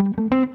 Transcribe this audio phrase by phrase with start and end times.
[0.00, 0.49] Thank you.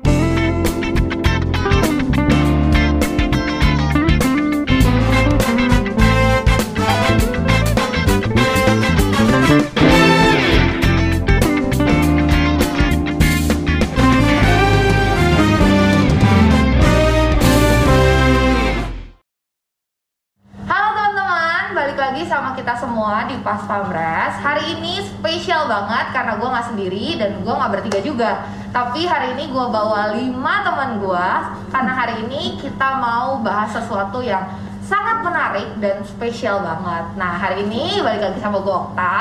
[23.46, 24.42] Pas Pamres.
[24.42, 28.32] Hari ini spesial banget karena gue nggak sendiri dan gue nggak bertiga juga.
[28.74, 31.28] Tapi hari ini gue bawa lima teman gue
[31.70, 34.50] karena hari ini kita mau bahas sesuatu yang
[34.82, 37.06] sangat menarik dan spesial banget.
[37.22, 39.18] Nah hari ini balik lagi sama gue Okta.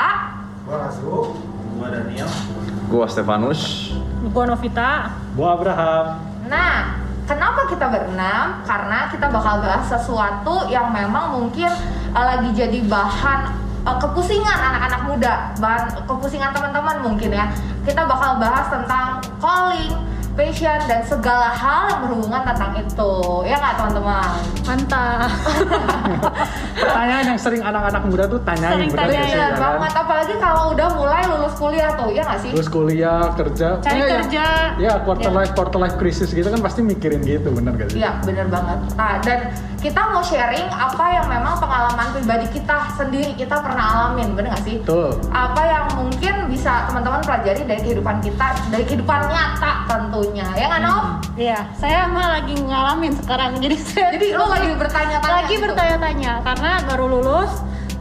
[0.65, 1.37] Gua Rasu.
[1.77, 2.29] Gua Daniel.
[2.89, 3.93] Gua Stefanus.
[4.33, 5.13] Gua Novita.
[5.37, 6.17] Gua Abraham.
[6.49, 6.97] Nah,
[7.29, 8.65] kenapa kita berenam?
[8.65, 11.69] Karena kita bakal bahas sesuatu yang memang mungkin
[12.17, 17.45] uh, lagi jadi bahan uh, kepusingan anak-anak muda, bahan kepusingan teman-teman mungkin ya.
[17.85, 19.93] Kita bakal bahas tentang calling,
[20.35, 23.11] passion dan segala hal yang berhubungan tentang itu.
[23.47, 24.37] Ya nggak teman-teman?
[24.67, 25.29] Mantap.
[26.85, 29.31] Pertanyaan yang sering anak-anak muda tuh tanyain Sering bener tanyain, sih?
[29.31, 29.61] Bener ya kan?
[29.63, 32.51] banget, apalagi kalau udah mulai lulus kuliah tuh, ya nggak sih?
[32.51, 33.67] Terus kuliah, kerja.
[33.79, 34.45] Cari pokoknya kerja.
[34.75, 35.37] Ya, ya quarter Ya.
[35.39, 38.03] life quarter life crisis gitu kan pasti mikirin gitu, bener gak sih?
[38.03, 38.77] Iya, bener banget.
[38.93, 39.39] Nah, dan
[39.79, 44.63] kita mau sharing apa yang memang pengalaman pribadi kita sendiri kita pernah alamin, bener gak
[44.67, 44.83] sih?
[44.83, 45.15] Betul.
[45.31, 49.71] Apa yang mungkin bisa teman-teman pelajari dari kehidupan kita, dari kehidupan nyata
[50.25, 51.05] tentunya, ya nggak Nov?
[51.37, 53.51] Iya, saya mah lagi ngalamin sekarang.
[53.63, 55.63] Jadi saya Jadi lo lagi bertanya-tanya lagi gitu?
[55.69, 57.51] bertanya-tanya karena baru lulus,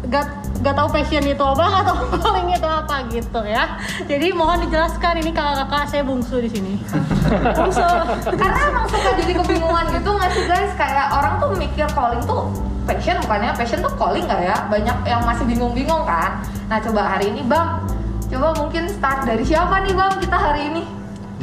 [0.08, 0.24] gak
[0.64, 3.64] gak tahu passion itu apa, gak tahu calling itu apa gitu ya.
[4.08, 6.80] Jadi mohon dijelaskan ini kakak-kakak saya bungsu di sini.
[7.60, 7.84] bungsu.
[8.32, 10.72] Karena emang suka jadi kebingungan gitu nggak sih guys?
[10.80, 12.48] Kayak orang tuh mikir calling tuh
[12.88, 14.56] passion bukannya passion tuh calling nggak ya?
[14.72, 16.40] Banyak yang masih bingung-bingung kan?
[16.72, 17.84] Nah coba hari ini bang,
[18.32, 20.93] coba mungkin start dari siapa nih bang kita hari ini?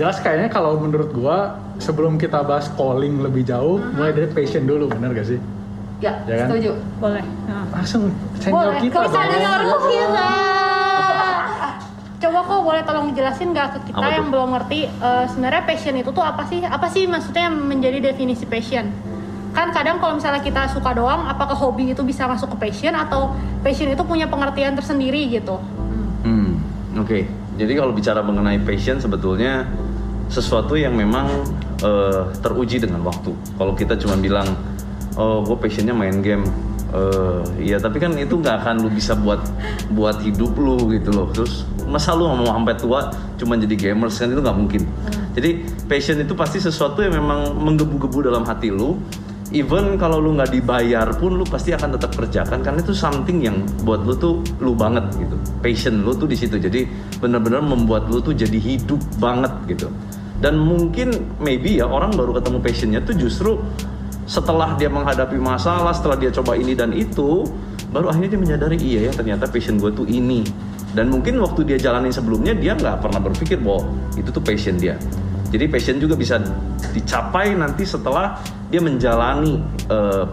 [0.01, 4.89] Jelas kayaknya kalau menurut gua sebelum kita bahas calling lebih jauh, mulai dari passion dulu,
[4.89, 5.37] bener gak sih?
[6.01, 6.47] Ya, Ya kan?
[6.49, 6.73] setuju.
[6.97, 7.21] Boleh.
[7.45, 7.69] Nah.
[7.69, 8.81] Langsung senior Boleh.
[8.81, 9.29] kita Bisa dong.
[9.29, 9.59] dengar
[9.93, 10.29] kita.
[12.17, 14.33] Coba kok boleh tolong dijelasin nggak ke kita Apa yang tuh?
[14.33, 16.59] belum ngerti eh, sebenarnya passion itu tuh apa sih?
[16.59, 18.89] Apa sih maksudnya yang menjadi definisi passion?
[19.53, 23.37] Kan kadang kalau misalnya kita suka doang, apakah hobi itu bisa masuk ke passion atau
[23.61, 25.61] passion itu punya pengertian tersendiri gitu?
[26.23, 26.57] Hmm,
[26.95, 27.29] oke.
[27.51, 29.69] Jadi kalau bicara mengenai passion sebetulnya
[30.31, 31.27] sesuatu yang memang
[31.83, 33.35] eh, teruji dengan waktu.
[33.59, 34.47] Kalau kita cuma bilang,
[35.19, 36.47] oh gue passionnya main game,
[36.95, 39.43] eh iya tapi kan itu nggak akan lu bisa buat
[39.91, 41.27] buat hidup lu gitu loh.
[41.35, 44.87] Terus masa lu mau sampai tua cuma jadi gamers kan itu nggak mungkin.
[45.35, 48.95] Jadi passion itu pasti sesuatu yang memang menggebu-gebu dalam hati lu.
[49.51, 53.59] Even kalau lu nggak dibayar pun lu pasti akan tetap kerjakan karena itu something yang
[53.83, 55.35] buat lu tuh lu banget gitu.
[55.59, 56.55] Passion lu tuh di situ.
[56.55, 56.87] Jadi
[57.19, 59.91] benar-benar membuat lu tuh jadi hidup banget gitu.
[60.41, 63.51] Dan mungkin maybe ya orang baru ketemu passionnya tuh justru
[64.25, 67.45] setelah dia menghadapi masalah, setelah dia coba ini dan itu,
[67.93, 70.41] baru akhirnya dia menyadari iya ya ternyata passion gue tuh ini.
[70.91, 73.85] Dan mungkin waktu dia jalanin sebelumnya dia nggak pernah berpikir bahwa
[74.17, 74.97] itu tuh passion dia.
[75.51, 76.39] Jadi passion juga bisa
[76.95, 78.39] dicapai nanti setelah
[78.71, 79.59] dia menjalani
[79.91, 80.25] eh,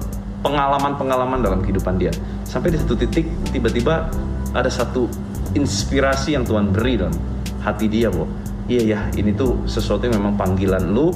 [0.42, 2.14] pengalaman-pengalaman dalam kehidupan dia.
[2.46, 4.08] Sampai di satu titik tiba-tiba
[4.54, 5.10] ada satu
[5.58, 7.14] inspirasi yang Tuhan beri dalam
[7.62, 8.30] hati dia bahwa
[8.68, 11.10] iya ya ini tuh sesuatu yang memang panggilan lu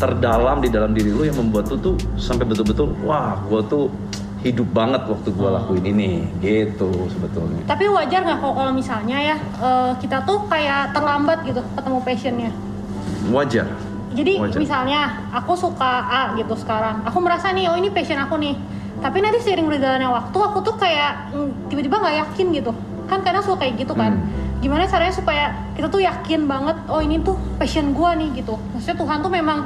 [0.00, 3.92] terdalam di dalam diri lu yang membuat lu tuh sampai betul-betul wah gue tuh
[4.42, 7.58] hidup banget waktu gue lakuin ini gitu sebetulnya.
[7.66, 12.50] Tapi wajar nggak kok kalau misalnya ya eh, kita tuh kayak terlambat gitu ketemu passionnya?
[13.34, 13.66] Wajar.
[14.14, 14.58] Jadi Wajar.
[14.62, 15.00] misalnya
[15.34, 18.54] aku suka A gitu sekarang, aku merasa nih oh ini passion aku nih.
[18.98, 22.72] Tapi nanti seiring berjalannya waktu aku tuh kayak mm, tiba-tiba nggak yakin gitu.
[23.10, 24.22] Kan kadang suka kayak gitu kan.
[24.22, 24.47] Hmm.
[24.58, 28.58] Gimana caranya supaya kita tuh yakin banget oh ini tuh passion gua nih gitu.
[28.74, 29.58] Maksudnya Tuhan tuh memang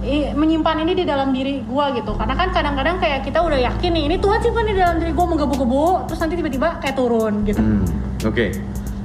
[0.00, 2.14] i- menyimpan ini di dalam diri gua gitu.
[2.14, 5.26] Karena kan kadang-kadang kayak kita udah yakin nih ini Tuhan simpan di dalam diri gua
[5.26, 7.58] menggebu-gebu terus nanti tiba-tiba kayak turun gitu.
[7.58, 7.82] Hmm,
[8.22, 8.54] Oke,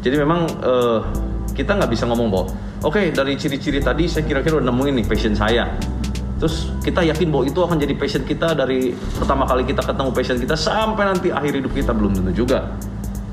[0.02, 1.00] jadi memang eh,
[1.52, 2.46] kita nggak bisa ngomong bahwa
[2.82, 5.68] oke dari ciri-ciri tadi saya kira-kira udah nemuin nih passion saya.
[6.38, 10.38] Terus kita yakin bahwa itu akan jadi passion kita dari pertama kali kita ketemu passion
[10.38, 12.66] kita sampai nanti akhir hidup kita belum tentu juga.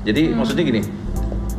[0.05, 0.81] Jadi maksudnya gini,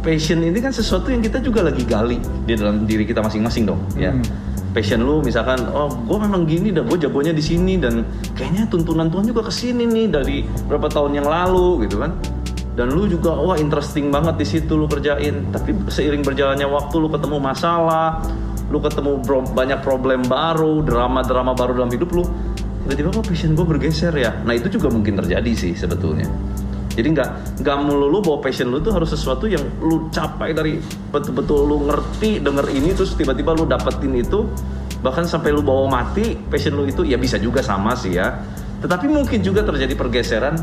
[0.00, 2.18] passion ini kan sesuatu yang kita juga lagi gali
[2.48, 4.12] di dalam diri kita masing-masing dong, ya.
[4.12, 4.24] Hmm.
[4.70, 8.06] Passion lu misalkan, oh gue memang gini dah, gue jagonya di sini dan
[8.38, 10.36] kayaknya tuntunan Tuhan juga ke sini nih dari
[10.70, 12.14] berapa tahun yang lalu gitu kan.
[12.78, 17.10] Dan lu juga wah interesting banget di situ lu kerjain, tapi seiring berjalannya waktu lu
[17.10, 18.22] ketemu masalah,
[18.70, 22.22] lu ketemu bro- banyak problem baru, drama-drama baru dalam hidup lu,
[22.86, 24.38] tiba-tiba kok passion gue bergeser ya.
[24.46, 26.30] Nah itu juga mungkin terjadi sih sebetulnya.
[27.00, 27.30] Jadi nggak
[27.64, 30.76] nggak melulu bahwa passion lu tuh harus sesuatu yang lu capai dari
[31.08, 34.44] betul-betul lu ngerti denger ini terus tiba-tiba lu dapetin itu
[35.00, 38.36] bahkan sampai lu bawa mati passion lu itu ya bisa juga sama sih ya.
[38.84, 40.56] Tetapi mungkin juga terjadi pergeseran,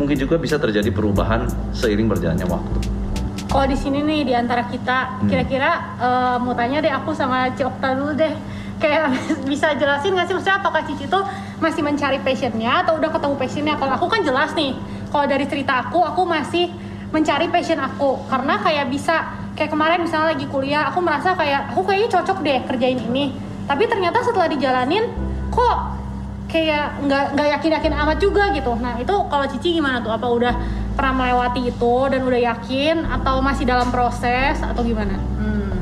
[0.00, 2.78] mungkin juga bisa terjadi perubahan seiring berjalannya waktu.
[3.48, 5.28] Kalau di sini nih di antara kita, Hmm.
[5.28, 8.32] kira-kira eh, mau tanya deh aku sama Ci Okta dulu deh.
[8.80, 9.12] Kayak
[9.50, 11.20] bisa jelasin nggak sih maksudnya apakah Cici tuh
[11.60, 13.74] masih mencari passionnya atau udah ketemu passionnya?
[13.76, 14.72] Kalau aku kan jelas nih,
[15.12, 16.72] kalau dari cerita aku, aku masih
[17.12, 21.84] mencari passion aku karena kayak bisa kayak kemarin misalnya lagi kuliah, aku merasa kayak aku
[21.84, 23.36] kayaknya cocok deh kerjain ini.
[23.68, 25.12] Tapi ternyata setelah dijalanin,
[25.52, 25.76] kok
[26.48, 28.72] kayak nggak nggak yakin yakin amat juga gitu.
[28.80, 30.16] Nah itu kalau Cici gimana tuh?
[30.16, 30.54] Apa udah
[30.96, 35.20] pernah melewati itu dan udah yakin atau masih dalam proses atau gimana?
[35.36, 35.76] Hmm.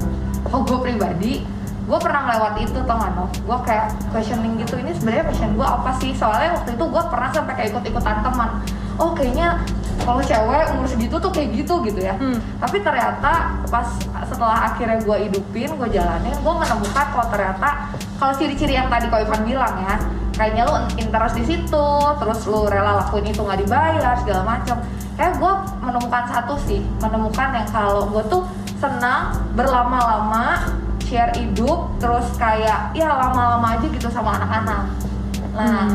[0.50, 1.46] Oh gue pribadi,
[1.86, 3.14] gue pernah melewati itu tau gak?
[3.46, 6.10] Gue kayak questioning gitu, ini sebenarnya passion gue apa sih?
[6.10, 8.50] Soalnya waktu itu gue pernah sampai kayak ikut-ikutan teman.
[9.00, 9.64] Oh kayaknya
[10.04, 12.14] kalau cewek umur segitu tuh kayak gitu gitu ya.
[12.16, 12.36] Hmm.
[12.60, 13.88] Tapi ternyata pas
[14.28, 19.20] setelah akhirnya gue hidupin, gue jalanin, gue menemukan kalau ternyata kalau ciri-ciri yang tadi kau
[19.20, 19.96] Ivan bilang ya,
[20.36, 21.88] kayaknya lu interest di situ,
[22.20, 24.76] terus lu rela lakuin itu nggak dibayar segala macem.
[25.16, 25.52] Kayak gue
[25.84, 28.42] menemukan satu sih, menemukan yang kalau gue tuh
[28.80, 30.72] senang berlama-lama
[31.04, 35.09] share hidup, terus kayak ya lama-lama aja gitu sama anak-anak.
[35.60, 35.86] Nah,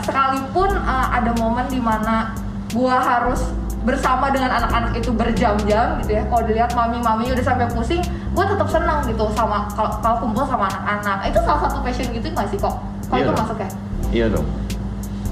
[0.00, 2.32] sekalipun uh, ada momen di mana
[2.72, 3.52] gua harus
[3.86, 6.24] bersama dengan anak-anak itu berjam-jam gitu ya.
[6.26, 8.00] Kalau dilihat mami-mami udah sampai pusing,
[8.32, 11.28] gua tetap senang gitu sama kalau kalau kumpul sama anak-anak.
[11.28, 12.74] Itu salah satu passion gitu nggak sih kok?
[13.12, 13.68] Kalau Iya itu masuk ya?
[14.10, 14.46] Iya dong.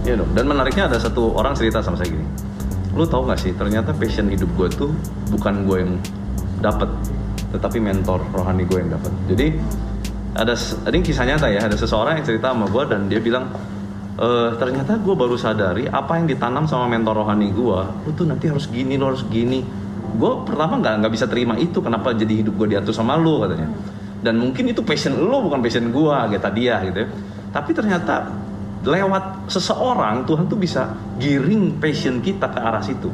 [0.05, 0.31] Iya dong.
[0.37, 2.27] Dan menariknya ada satu orang cerita sama saya gini.
[2.95, 4.91] Lu tau gak sih, ternyata passion hidup gue tuh
[5.35, 5.93] bukan gue yang
[6.63, 6.87] dapet,
[7.51, 9.11] tetapi mentor rohani gue yang dapet.
[9.27, 9.47] Jadi
[10.35, 10.55] ada,
[10.91, 13.55] ini kisah nyata ya, ada seseorang yang cerita sama gue dan dia bilang,
[14.19, 14.29] e,
[14.59, 18.67] ternyata gue baru sadari apa yang ditanam sama mentor rohani gue, lu tuh nanti harus
[18.67, 19.63] gini, lu harus gini.
[20.15, 23.71] Gue pertama nggak nggak bisa terima itu, kenapa jadi hidup gue diatur sama lu katanya.
[24.27, 27.09] Dan mungkin itu passion lu bukan passion gue, kata dia gitu ya.
[27.55, 28.27] Tapi ternyata
[28.85, 33.09] lewat seseorang Tuhan tuh bisa giring passion kita ke arah situ.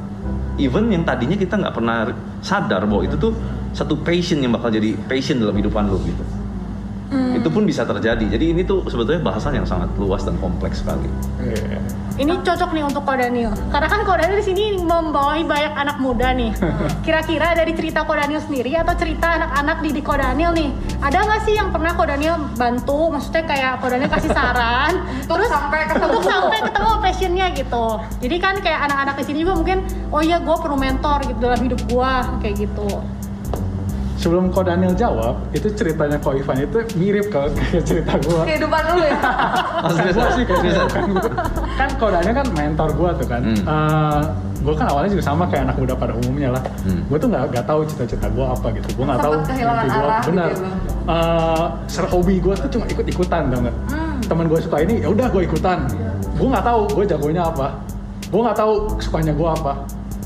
[0.57, 2.09] Even yang tadinya kita nggak pernah
[2.41, 3.33] sadar bahwa itu tuh
[3.77, 6.40] satu passion yang bakal jadi passion dalam hidupan lo gitu.
[7.41, 8.21] Itu pun bisa terjadi.
[8.29, 11.09] Jadi ini tuh sebetulnya bahasan yang sangat luas dan kompleks sekali.
[11.41, 11.81] Iya.
[12.21, 13.57] Ini cocok nih untuk Ko Daniel.
[13.73, 16.53] Karena kan Ko Daniel di sini membawahi banyak anak muda nih.
[17.07, 20.69] Kira-kira dari cerita Ko Daniel sendiri atau cerita anak-anak di Ko Daniel nih,
[21.01, 23.09] ada nggak sih yang pernah Ko Daniel bantu?
[23.09, 25.01] Maksudnya kayak Ko Daniel kasih saran,
[25.33, 26.13] Untuk sampai ketemu.
[26.13, 27.87] untuk sampai ketemu passionnya gitu.
[28.21, 29.79] Jadi kan kayak anak-anak di sini juga mungkin,
[30.13, 32.13] oh iya gue perlu mentor gitu dalam hidup gue
[32.45, 33.01] kayak gitu.
[34.21, 37.41] Sebelum Ko Daniel jawab, itu ceritanya Ko Ivan itu mirip ke,
[37.73, 38.45] ke cerita gua.
[38.45, 39.17] Kehidupan lu ya?
[39.81, 40.61] Bukan gua sih kayak
[40.93, 41.09] kan,
[41.81, 43.41] kan Ko Daniel kan mentor gua tuh kan.
[43.41, 43.65] Hmm.
[43.65, 44.21] Eh,
[44.61, 46.63] gua kan awalnya juga sama kayak anak muda pada umumnya lah.
[46.85, 47.01] Hmm.
[47.09, 48.89] Gua tuh nggak nggak tahu cita-cita gua apa gitu.
[49.01, 50.05] Gua nggak tahu kehilangan mimpi gua.
[50.05, 50.51] arah gitu Benar.
[50.53, 50.77] Bang?
[51.01, 53.77] Eh, ser hobi gua tuh cuma ikut-ikutan tau nggak?
[53.89, 54.15] Hmm.
[54.29, 55.79] Teman gua suka ini, ya udah gua ikutan.
[56.37, 57.67] Gua nggak tahu gua jagonya apa.
[58.29, 59.73] Gua nggak tahu sukanya gua apa.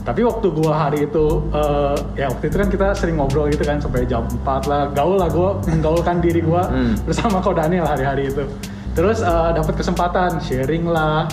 [0.04, 3.80] Tapi waktu gua hari itu, eh, ya waktu itu kan kita sering ngobrol gitu kan
[3.80, 6.92] sampai jam 4 lah, gaul lah gua menggaulkan diri gua Hmm.
[7.08, 8.44] bersama Ko Daniel hari-hari itu.
[8.92, 11.24] Terus eh, dapat kesempatan sharing lah,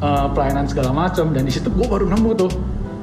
[0.00, 2.48] eh, pelayanan segala macam dan di situ gua baru nemu tuh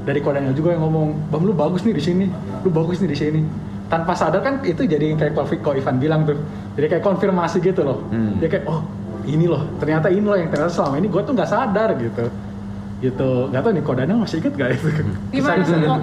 [0.02, 2.26] dari Ko Daniel juga yang ngomong, "Bang lu bagus nih di sini.
[2.66, 3.42] Lu bagus nih di sini."
[3.88, 6.42] Tanpa sadar kan itu jadi kayak Ko Ivan bilang tuh.
[6.74, 8.02] Jadi kayak konfirmasi gitu loh.
[8.10, 8.42] Hmm.
[8.42, 8.82] Dia kayak, "Oh,
[9.24, 9.70] ini loh.
[9.78, 12.26] Ternyata ini loh yang ternyata selama ini gua tuh nggak sadar gitu."
[13.02, 13.30] Gitu.
[13.50, 14.88] Gak tau nih Ko Daniel masih inget gak itu?
[15.34, 16.02] Gimana Kisah-kisah sih kok?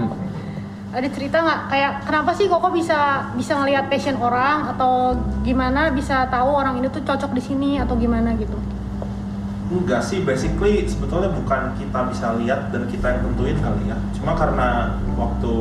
[0.89, 5.13] Ada cerita nggak kayak kenapa sih Koko bisa bisa ngelihat passion orang atau
[5.45, 8.57] gimana bisa tahu orang ini tuh cocok di sini atau gimana gitu?
[9.69, 14.01] Enggak sih, basically sebetulnya bukan kita bisa lihat dan kita yang tentuin kali ya.
[14.17, 15.53] Cuma karena waktu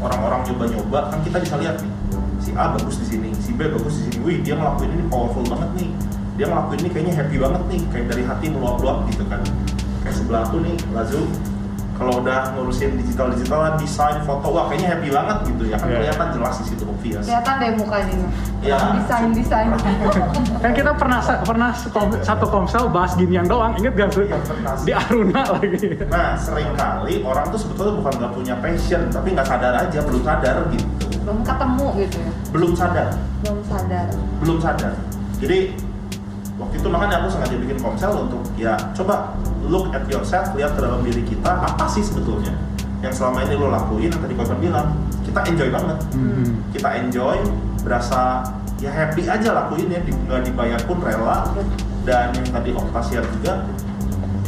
[0.00, 1.92] orang-orang nyoba-nyoba kan kita bisa lihat nih.
[2.40, 4.24] Si A bagus di sini, si B bagus di sini.
[4.24, 5.88] Wih, dia ngelakuin ini powerful banget nih.
[6.40, 9.44] Dia ngelakuin ini kayaknya happy banget nih, kayak dari hati meluap-luap gitu kan.
[10.06, 11.26] Kayak sebelah aku nih, Lazu
[11.96, 15.74] kalau udah ngurusin digital-digitalan, desain, foto, wah kayaknya happy banget gitu ya.
[15.74, 15.96] Kan Iya.
[15.98, 17.24] kelihatan jelas di situ obvious.
[17.24, 18.16] Kelihatan deh mukanya.
[18.60, 18.78] Ya.
[18.94, 19.68] Desain-desain.
[20.62, 24.74] kan kita pernah pernah sekom- satu komsel bahas ginian doang inget gak tuh Iya, pernah.
[24.78, 29.46] di Aruna lagi Nah, sering kali orang tuh sebetulnya bukan nggak punya passion, tapi nggak
[29.48, 30.86] sadar aja, belum sadar gitu.
[31.18, 32.30] Belum ketemu gitu ya?
[32.52, 33.08] Belum sadar,
[33.40, 34.06] Belum sadar.
[34.38, 34.92] belum sadar.
[35.40, 35.58] Jadi
[36.56, 39.32] waktu itu makanya aku sengaja bikin komsel untuk ya coba
[39.68, 42.54] look at yourself, lihat ke dalam diri kita apa sih sebetulnya
[43.04, 44.08] yang selama ini lo lakuin?
[44.08, 44.88] Yang tadi Kosan bilang
[45.26, 45.98] kita enjoy banget.
[46.16, 46.48] Hmm.
[46.72, 47.36] kita enjoy
[47.80, 48.44] berasa
[48.76, 51.52] ya happy aja lakuin ya nggak dibayar pun rela.
[52.06, 53.66] Dan yang tadi Okta share juga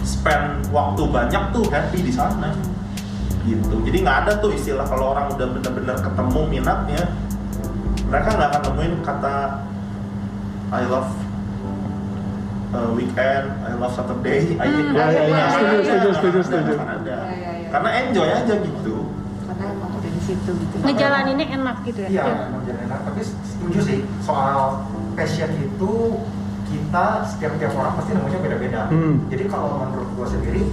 [0.06, 2.54] spend waktu banyak tuh happy di sana.
[3.44, 3.76] Gitu.
[3.84, 7.02] Jadi nggak ada tuh istilah kalau orang udah bener-bener ketemu minatnya
[8.08, 9.36] mereka nggak akan nemuin kata
[10.68, 11.12] I love
[12.70, 15.44] uh, weekend I love Saturday I Hmm, ya, ya, ya.
[15.50, 16.72] Setuju, setuju, setuju, setuju.
[16.76, 17.16] akan ada.
[17.24, 17.68] Ya, ya, ya.
[17.68, 18.96] karena enjoy aja gitu
[19.44, 22.24] karena emang udah di situ gitu ngejalaninnya enak gitu ya Iya,
[22.64, 23.00] jadi enak.
[23.04, 25.92] Tapi setuju sih soal passion itu
[26.68, 28.80] kita setiap tiap orang pasti nemunya beda-beda.
[28.88, 29.24] Hmm.
[29.28, 30.68] Jadi kalau menurut gua sendiri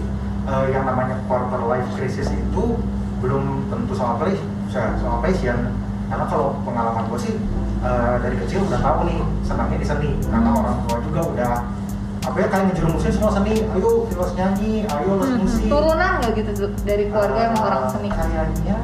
[0.46, 2.64] eh, yang namanya quarter life crisis itu
[3.24, 4.36] belum tentu soal play,
[4.70, 5.72] soal passion.
[6.06, 7.32] Karena kalau pengalaman gua sih
[7.80, 10.12] eh, dari kecil udah tahu nih senangnya di seni.
[10.22, 10.60] Karena Hmm.
[10.62, 11.52] orang tua juga udah
[12.26, 13.54] apa ya kayak ngejerumusin semua seni.
[13.68, 15.64] Ayo les nyanyi, ayo les Hmm, musik.
[15.68, 16.52] turunan nggak gitu
[16.82, 18.78] dari keluarga yang Eh, orang seni Kayaknya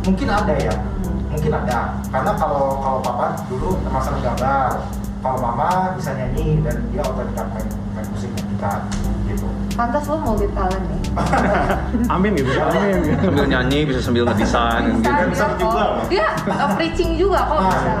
[0.00, 0.74] mungkin ada ya,
[1.28, 1.78] mungkin ada.
[2.08, 4.70] Karena kalau kalau papa dulu emang seneng gambar,
[5.20, 8.88] kalau mama bisa nyanyi dan dia otodidak main, main musik gitar
[9.26, 9.46] gitu.
[9.70, 11.00] pantas lo multi talent nih
[12.12, 13.16] Amin gitu, amin gitu.
[13.22, 15.28] Sambil nyanyi bisa sambil ngedesain bisa gitu.
[15.30, 17.94] Bisa juga, dia uh, preaching juga kok Nah, bisa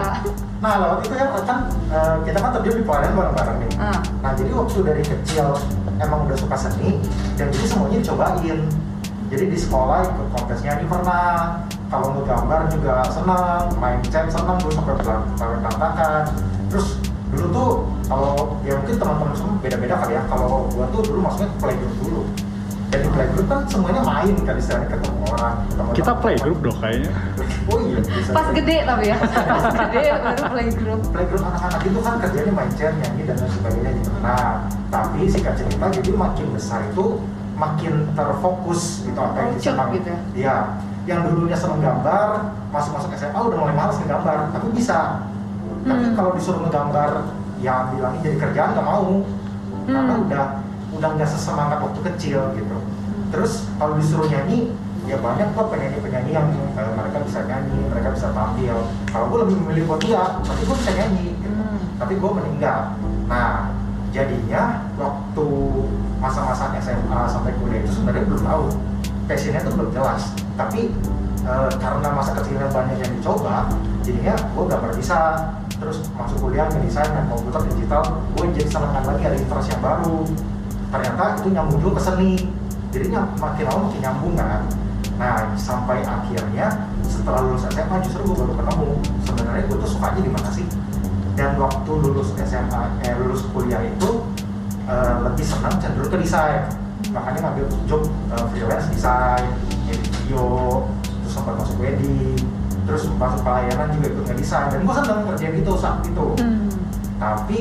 [0.60, 3.72] Nah lewat itu ya kan eh, kita kan terjun di pelayanan bareng-bareng nih.
[3.80, 3.98] Ah.
[4.20, 5.56] Nah jadi waktu dari kecil
[5.96, 7.00] emang udah suka seni
[7.40, 8.60] dan jadi semuanya dicobain.
[9.30, 14.74] Jadi di sekolah ikut kontes nyanyi pernah, kalau ngegambar juga senang, main cat senang, dulu
[14.74, 16.22] sampai sampai berantakan.
[16.66, 16.98] Terus
[17.30, 17.70] dulu tuh
[18.10, 20.22] kalau ya mungkin teman-teman semua beda-beda kali ya.
[20.26, 22.20] Kalau gua tuh dulu maksudnya playgroup dulu.
[22.90, 27.10] Dan di playgroup kan semuanya main kan istilahnya ketemu orang, ketemu Kita playgroup dong kayaknya.
[27.70, 27.98] Oh iya.
[28.02, 29.16] bisa pas gede tapi ya
[29.54, 33.90] pas gede baru playgroup playgroup anak-anak itu kan kerjanya main chair, nyanyi dan lain sebagainya
[33.94, 34.10] gitu.
[34.20, 34.48] Nah,
[34.90, 37.06] tapi singkat cerita jadi makin besar itu
[37.54, 39.88] makin terfokus gitu apa yang Kerucut senang.
[39.92, 40.18] gitu ya?
[40.34, 40.56] Iya.
[41.06, 42.28] Yang dulunya seneng gambar,
[42.70, 44.98] masuk-masuk SMA udah mulai malas ngegambar, tapi bisa.
[45.80, 46.14] Tapi Hmm.
[46.14, 47.10] kalau disuruh ngegambar,
[47.56, 49.22] ya bilangnya jadi kerjaan nggak mau.
[49.82, 50.24] Karena Hmm.
[50.26, 50.44] udah
[51.00, 52.76] udah nggak sesemangat waktu kecil gitu.
[53.32, 54.68] Terus kalau disuruh nyanyi,
[55.08, 58.76] ya banyak kok penyanyi-penyanyi yang eh, mereka bisa nyanyi, mereka bisa tampil.
[59.08, 61.32] Kalau gue lebih memilih buat dia, tapi gue bisa nyanyi.
[61.40, 61.56] Gitu.
[61.56, 61.80] Hmm.
[61.96, 63.00] Tapi gue meninggal.
[63.32, 63.72] Nah,
[64.12, 65.48] jadinya waktu
[66.20, 68.64] masa-masa SMA sampai kuliah itu sebenarnya belum tahu
[69.24, 70.36] passionnya tuh belum jelas.
[70.60, 70.92] Tapi
[71.48, 73.72] eh, karena masa kecilnya banyak yang dicoba,
[74.04, 75.48] jadinya gue gambar bisa.
[75.80, 78.04] Terus masuk kuliah ngedesain dan komputer digital,
[78.36, 80.28] gue jadi senang lagi ada interest yang baru.
[80.90, 82.32] Ternyata itu nyambung juga ke seni.
[82.90, 84.60] Jadinya makin lama makin nyambung kan.
[85.20, 88.88] Nah, sampai akhirnya setelah lulus SMA justru gue baru ketemu
[89.28, 90.66] sebenarnya gue tuh sukanya di mana sih?
[91.38, 94.10] Dan waktu lulus SMA, eh lulus kuliah itu
[94.90, 96.66] eh, lebih senang cenderung ke desain.
[97.14, 98.02] Makanya ngambil job
[98.34, 99.44] eh, freelance desain,
[99.86, 100.88] edit video,
[101.22, 102.36] terus sempat masuk wedding,
[102.88, 104.68] terus masuk pelayanan juga ikut ngedesain.
[104.72, 106.26] Dan gue senang kerjaan itu saat itu.
[106.42, 106.66] Hmm.
[107.20, 107.58] Tapi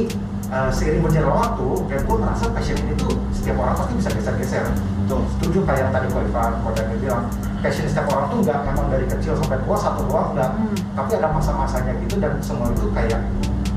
[0.49, 4.65] eh, seiring berjalan waktu, dan gue merasa passion ini tuh setiap orang pasti bisa geser-geser.
[5.09, 7.23] Tuh, setuju kayak yang tadi Ko Ivan, Daniel bilang,
[7.61, 10.51] passion setiap orang tuh nggak memang dari kecil sampai tua satu doang nggak.
[10.53, 10.75] Hmm.
[10.95, 13.21] Tapi ada masa-masanya gitu dan semua itu kayak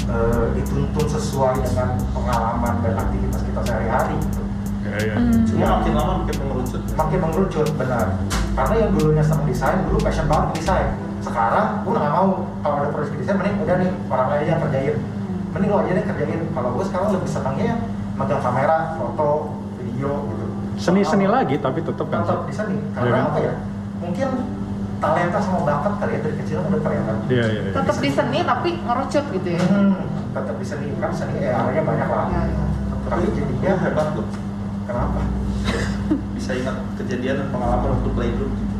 [0.07, 4.17] eh, dituntun sesuai dengan pengalaman dan aktivitas kita sehari-hari.
[4.19, 4.41] Gitu.
[4.83, 5.15] Ya, ya.
[5.15, 5.47] Hmm.
[5.47, 8.07] cuma makin lama makin mengerucut Makin mengerucut, benar.
[8.53, 10.89] Karena yang dulunya senang desain, dulu passion banget desain.
[11.23, 14.97] Sekarang gue nggak mau kalau ada proyek desain, mending udah nih orang lain yang kerjain.
[15.53, 16.41] Mending lo aja nih kerjain.
[16.53, 17.73] Kalau gue sekarang lebih senangnya
[18.17, 19.31] megang kamera, foto,
[19.77, 20.45] video gitu.
[20.81, 22.25] Seni-seni lagi tapi tetap kan.
[22.25, 22.77] Tetap di seni.
[22.81, 23.29] Iya Karena kan?
[23.29, 23.55] apa ya?
[24.01, 24.29] Mungkin
[25.03, 27.17] talenta sama bakat kali ya dari kecil kan udah kelihatan.
[27.27, 27.61] Iya, iya.
[27.67, 27.73] iya.
[27.75, 29.99] tetap di seni tapi ngerucut gitu ya Hmm,
[30.31, 32.27] tetap di seni kan seni ya areanya banyak lah.
[32.31, 32.65] Ya, ya.
[33.11, 34.27] Tapi dia jadinya hebat loh
[34.87, 35.21] kenapa?
[36.39, 38.72] bisa ingat kejadian dan pengalaman waktu playgroup gitu.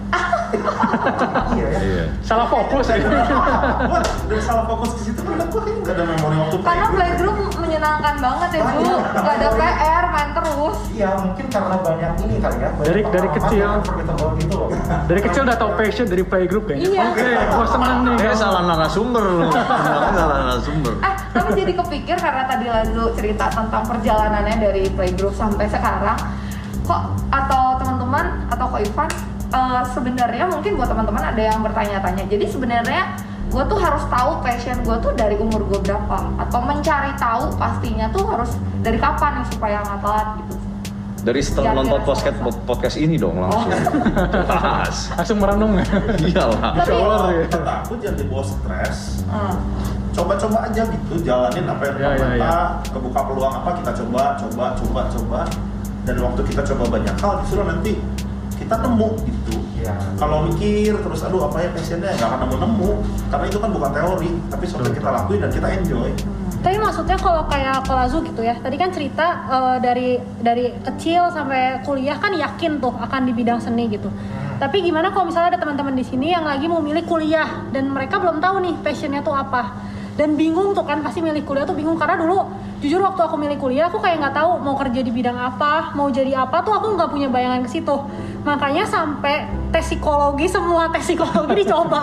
[1.53, 1.81] Iya ya.
[1.81, 2.05] Iya.
[2.23, 2.97] Salah fokus ya.
[3.01, 7.37] Gua udah salah fokus ke situ karena gue kayaknya nggak ada memori waktu karena playgroup
[7.59, 12.57] menyenangkan banget ya Bu gak ada PR main terus Iya, mungkin karena banyak ini kali
[12.59, 12.69] ya.
[12.79, 13.69] Dari- dari kecil.
[14.37, 14.69] gitu loh.
[15.03, 16.89] Dari kecil udah tau passion dari playgroup kayaknya.
[16.91, 17.05] Iya.
[17.11, 18.15] Oke, gua senang nih.
[18.15, 19.49] Eh gua- salah narasumber lu.
[20.17, 20.93] Salah narasumber.
[21.01, 26.17] Eh, tapi jadi kepikir karena tadi Lalu cerita tentang perjalanannya dari playgroup sampai sekarang,
[26.83, 29.09] kok atau teman-teman atau kok Ivan
[29.53, 32.25] eh, sebenarnya mungkin buat teman-teman ada yang bertanya-tanya.
[32.27, 33.03] Jadi sebenarnya
[33.53, 38.09] gue tuh harus tahu passion gue tuh dari umur gue berapa atau mencari tahu pastinya
[38.09, 38.49] tuh harus
[38.81, 40.55] dari kapan nih supaya nggak telat gitu.
[41.23, 43.71] Dari setelah Biar nonton podcast podcast ini dong langsung.
[43.71, 44.97] Jelas.
[45.21, 45.87] Langsung merenung ya.
[46.19, 46.83] Iyalah.
[46.83, 46.99] Tapi-
[47.39, 47.73] ya.
[47.79, 49.57] aku jangan dibawa stres Hmm.
[50.13, 52.61] coba-coba aja gitu jalanin apa yang Ya, ya, pemerintah
[52.93, 55.41] kebuka peluang apa kita coba coba coba coba
[56.05, 57.93] dan waktu kita coba banyak hal justru nanti
[58.73, 59.55] kita nemu gitu.
[59.83, 59.99] Iya.
[60.15, 62.91] kalau mikir terus aduh apa ya passionnya nggak akan nemu nemu
[63.35, 64.95] karena itu kan bukan teori tapi Betul.
[64.95, 66.11] kita lakuin dan kita enjoy.
[66.63, 71.83] Tapi maksudnya kalau kayak Kolazu gitu ya, tadi kan cerita eh, dari dari kecil sampai
[71.83, 74.07] kuliah kan yakin tuh akan di bidang seni gitu.
[74.63, 78.23] Tapi gimana kalau misalnya ada teman-teman di sini yang lagi mau milih kuliah dan mereka
[78.23, 79.75] belum tahu nih passionnya tuh apa?
[80.15, 82.47] Dan bingung tuh kan pasti milih kuliah tuh bingung karena dulu
[82.83, 86.11] jujur waktu aku milih kuliah aku kayak nggak tahu mau kerja di bidang apa mau
[86.11, 87.95] jadi apa tuh aku nggak punya bayangan ke situ.
[88.43, 92.03] Makanya sampai tes psikologi semua tes psikologi dicoba.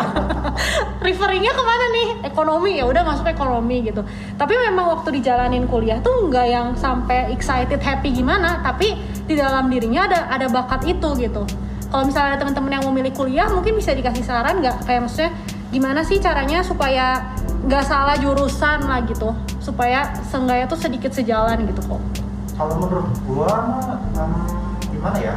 [1.06, 2.08] Referringnya ke mana nih?
[2.32, 4.08] Ekonomi ya udah masuk ekonomi gitu.
[4.40, 8.96] Tapi memang waktu dijalanin kuliah tuh nggak yang sampai excited happy gimana tapi
[9.28, 11.44] di dalam dirinya ada ada bakat itu gitu.
[11.92, 14.88] Kalau misalnya ada teman-teman yang mau milih kuliah mungkin bisa dikasih saran nggak?
[14.88, 15.32] Kayak maksudnya
[15.76, 17.36] gimana sih caranya supaya
[17.68, 19.36] nggak salah jurusan lah gitu
[19.70, 22.02] supaya seenggaknya tuh sedikit sejalan gitu kok.
[22.58, 23.54] Kalau menurut gua
[24.18, 24.34] em,
[24.90, 25.36] gimana ya?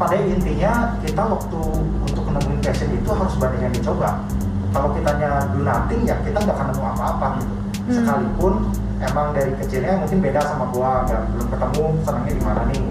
[0.00, 1.60] Pada intinya kita waktu
[2.08, 4.24] untuk menemuin passion itu harus banyak yang dicoba.
[4.72, 7.54] Kalau kitanya do nothing ya kita nggak akan nemu apa-apa gitu.
[7.88, 8.04] Hmm.
[8.04, 8.54] sekalipun
[9.00, 12.82] emang dari kecilnya mungkin beda sama gua nggak belum ketemu senangnya di mana nih?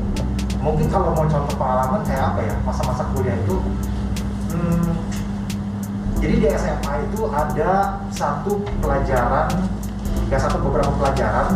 [0.57, 2.55] Mungkin kalau mau contoh pengalaman kayak apa ya?
[2.65, 3.55] Masa-masa kuliah itu
[4.51, 4.91] hmm,
[6.17, 9.76] jadi di SMA itu ada satu pelajaran
[10.27, 11.55] ya satu beberapa pelajaran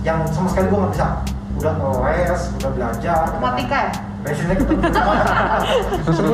[0.00, 1.06] yang sama sekali gua nggak bisa
[1.54, 3.92] udah ngeles udah belajar Matematika ya?
[4.24, 4.56] passionnya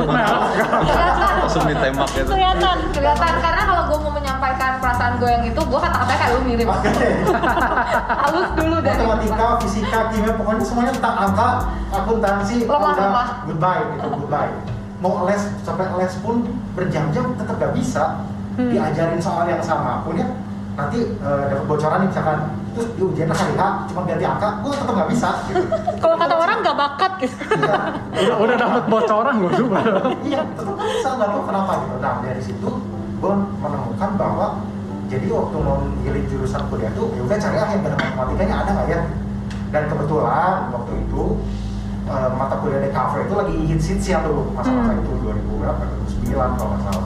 [0.07, 0.39] merek.
[1.37, 5.75] langsung ditembak gitu kelihatan Kelihatan karena kalau gue mau menyampaikan perasaan gue yang itu, gue
[5.77, 6.67] kata-katanya kayak lu mirip.
[6.67, 6.89] Oke.
[8.07, 11.49] Halus dulu dari matematika, fisika, kimia, pokoknya semuanya tentang angka,
[11.91, 13.27] akuntansi, Lemah, lemah.
[13.43, 14.51] goodbye gitu, goodbye.
[14.97, 16.35] Mau les sampai les pun
[16.73, 18.03] berjam-jam tetap gak bisa
[18.51, 18.67] Hmm.
[18.67, 20.27] diajarin soal yang sama pun ya
[20.71, 22.39] nanti eh, dapat bocoran nih misalkan
[22.71, 25.59] terus di ujian hari H cuma ganti angka, gue tetap gak bisa gitu.
[26.01, 27.75] kalau kata orang nggak bakat gitu Iya.
[28.15, 29.79] Udah udah dapat bocoran gue coba.
[30.29, 32.69] iya tetap nggak bisa nggak tahu kenapa gitu nah dari situ
[33.21, 34.45] gue menemukan bahwa
[35.05, 38.71] jadi waktu mau milih jurusan kuliah tuh ya udah cari ah yang benar matematikanya ada
[38.71, 38.99] nggak ya
[39.69, 41.23] dan kebetulan waktu itu
[42.07, 45.03] eh, mata kuliah DKV itu lagi hits hitsnya tuh masa-masa Hmm.
[45.03, 45.81] itu 2000 berapa
[46.23, 47.05] 2009 kalau nggak salah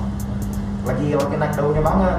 [0.86, 2.18] lagi lagi naik daunnya banget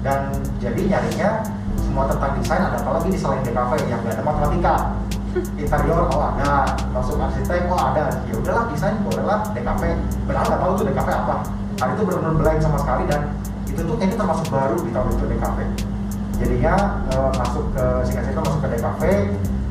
[0.00, 1.30] dan jadi nyarinya
[1.76, 4.74] semua tentang desain ada apa lagi di selain DKV yang nggak ada matematika.
[5.62, 6.74] Interior oh ada.
[6.90, 8.22] Masuk arsitek oh ada.
[8.26, 9.40] Ya udahlah desain bolehlah.
[9.52, 9.82] DKV
[10.26, 11.36] padahal nggak tahu tuh DKV apa.
[11.80, 13.20] Hari itu benar-benar blank sama sekali dan
[13.64, 15.58] itu tuh kayaknya termasuk baru di tahun itu DKV
[16.40, 16.74] jadinya
[17.12, 19.02] eh, masuk ke singkat cerita masuk ke DKV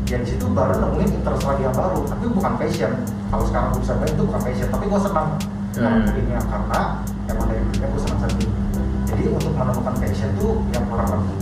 [0.09, 1.99] ya di situ baru nemuin interest lagi yang baru.
[2.05, 2.93] Tapi bukan passion.
[3.29, 4.67] Kalau sekarang gue bisa bilang itu bukan passion.
[4.69, 5.29] Tapi gue senang.
[5.69, 6.01] Hmm.
[6.01, 6.81] ngelakuinnya karena
[7.29, 8.58] emang dari dulunya gue senang seni
[9.19, 11.35] jadi untuk menemukan passion tuh yang kurang lebih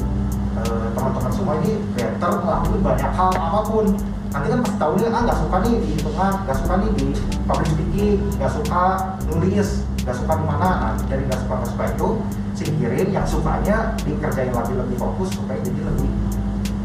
[0.58, 3.86] eh, teman-teman semua ini better ngelakuin banyak hal apa pun.
[4.34, 7.06] Nanti kan pasti tahu nih ah nggak suka nih di hitungan nggak suka nih di
[7.46, 8.84] public speaking nggak suka
[9.30, 9.70] nulis
[10.02, 10.70] nggak suka di mana.
[10.82, 12.10] Nah dari nggak suka nggak suka itu
[12.58, 16.10] singkirin yang sukanya dikerjain lagi lebih fokus supaya jadi lebih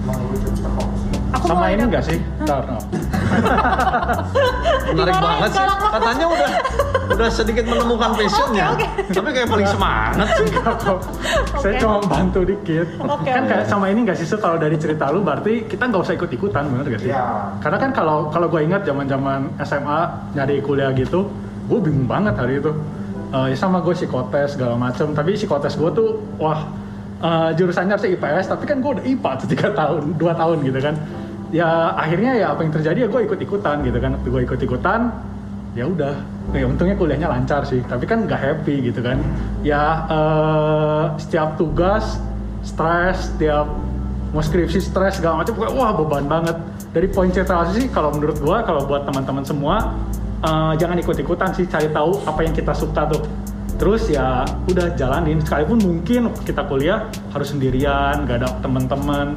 [0.05, 1.01] mengerucut terfokus.
[1.33, 2.21] Aku Sama ini enggak sih?
[2.45, 2.77] Ntar, no.
[4.93, 5.65] menarik banget sih.
[5.65, 6.51] katanya udah
[7.13, 10.99] udah sedikit menemukan passionnya Oke, tapi kayak paling semangat sih kok.
[11.61, 12.87] Saya cuma bantu dikit.
[12.99, 13.51] Oke, kan oke.
[13.53, 16.69] kayak sama ini nggak sih kalau dari cerita lu berarti kita nggak usah ikut ikutan
[16.73, 17.13] bener gak sih?
[17.13, 17.57] Iya.
[17.61, 20.01] Karena kan kalau kalau gue ingat zaman zaman SMA
[20.35, 21.29] nyari kuliah gitu,
[21.69, 22.73] gue bingung banget hari itu.
[23.33, 25.13] Eh, ya sama gue psikotes segala macem.
[25.13, 26.09] Tapi psikotes gue tuh
[26.41, 26.65] wah
[27.23, 30.79] eh, jurusannya harusnya IPS, tapi kan gue udah IPA tuh tiga tahun, dua tahun gitu
[30.81, 30.95] kan.
[31.53, 34.13] Ya akhirnya ya apa yang terjadi ya gue ikut ikutan gitu kan.
[34.25, 35.13] Gue ikut ikutan,
[35.73, 36.15] ya udah
[36.53, 39.19] ya untungnya kuliahnya lancar sih tapi kan nggak happy gitu kan.
[39.65, 42.21] Ya eh, setiap tugas
[42.63, 43.69] stres setiap
[44.33, 46.57] mau skripsi stres segala macam wah beban banget.
[46.93, 49.97] Dari poin cerita sih kalau menurut gua kalau buat teman-teman semua
[50.45, 53.25] eh, jangan ikut-ikutan sih cari tahu apa yang kita suka tuh.
[53.81, 55.41] Terus ya udah jalanin.
[55.41, 59.35] Sekalipun mungkin kita kuliah harus sendirian gak ada teman-teman.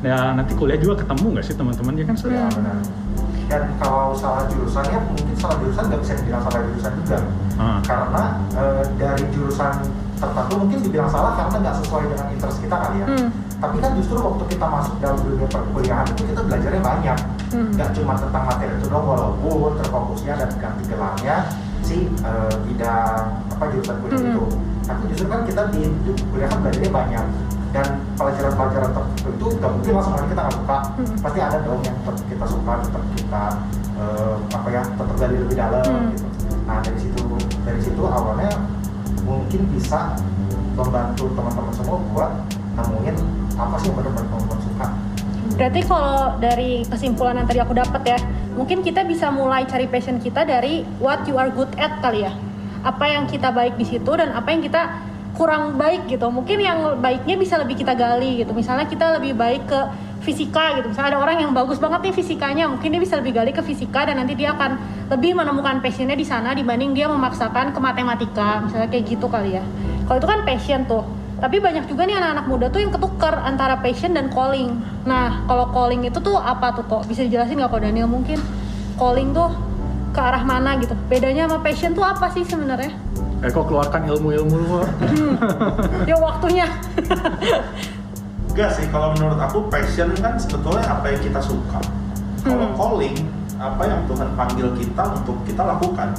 [0.00, 1.92] Ya nanti kuliah juga ketemu nggak sih teman-teman?
[1.94, 3.05] Ya kan ya sudah benar
[3.46, 7.18] dan kalau salah jurusannya mungkin salah jurusan nggak bisa dibilang salah jurusan juga
[7.56, 7.80] Ah.
[7.80, 9.72] karena eh, dari jurusan
[10.14, 13.28] tertentu mungkin dibilang salah karena nggak sesuai dengan interest kita kali ya Hmm.
[13.56, 17.70] tapi kan justru waktu kita masuk dalam dunia perkuliahan itu kita belajarnya banyak Hmm.
[17.72, 21.36] nggak cuma tentang materi itu doang walaupun terfokusnya dan ganti gelarnya
[21.80, 24.30] si eh, bidang apa jurusan kuliah Hmm.
[24.32, 24.44] itu
[24.84, 27.24] tapi justru kan kita di, di kuliah kan belajarnya banyak
[27.76, 31.16] dan pelajaran-pelajaran tertentu nggak mungkin langsung aja kita nggak suka Hmm.
[31.20, 33.42] pasti ada dong yang tetap kita suka tetap kita
[34.00, 36.08] eh, apa ya tetap gali lebih dalam Hmm.
[36.16, 36.26] gitu
[36.64, 37.22] nah dari situ
[37.62, 38.50] dari situ awalnya
[39.22, 40.16] mungkin bisa
[40.72, 42.30] membantu teman-teman semua buat
[42.74, 43.16] nemuin
[43.56, 44.86] apa sih yang benar-benar teman-teman suka
[45.56, 48.18] Berarti kalau dari kesimpulan yang tadi aku dapat ya,
[48.52, 52.32] mungkin kita bisa mulai cari passion kita dari what you are good at kali ya.
[52.84, 55.00] Apa yang kita baik di situ dan apa yang kita
[55.36, 56.26] kurang baik gitu.
[56.32, 58.56] Mungkin yang baiknya bisa lebih kita gali gitu.
[58.56, 59.80] Misalnya kita lebih baik ke
[60.24, 60.90] fisika gitu.
[60.90, 64.08] Misalnya ada orang yang bagus banget nih fisikanya mungkin dia bisa lebih gali ke fisika
[64.08, 64.80] dan nanti dia akan
[65.12, 69.62] lebih menemukan passionnya di sana dibanding dia memaksakan ke matematika misalnya kayak gitu kali ya.
[70.08, 71.04] Kalau itu kan passion tuh.
[71.36, 74.72] Tapi banyak juga nih anak-anak muda tuh yang ketukar antara passion dan calling.
[75.04, 77.04] Nah kalau calling itu tuh apa tuh kok?
[77.04, 78.08] Bisa dijelasin nggak kok Daniel?
[78.08, 78.40] Mungkin
[78.96, 79.52] calling tuh
[80.16, 80.96] ke arah mana gitu?
[81.12, 83.05] Bedanya sama passion tuh apa sih sebenarnya
[83.46, 84.86] Eh kok keluarkan ilmu-ilmu lu kok.
[86.10, 86.66] ya waktunya
[88.50, 91.78] Enggak sih, kalau menurut aku passion kan sebetulnya apa yang kita suka.
[92.42, 92.74] Kalau Hmm.
[92.74, 93.16] calling,
[93.60, 96.16] apa yang Tuhan panggil kita untuk kita lakukan.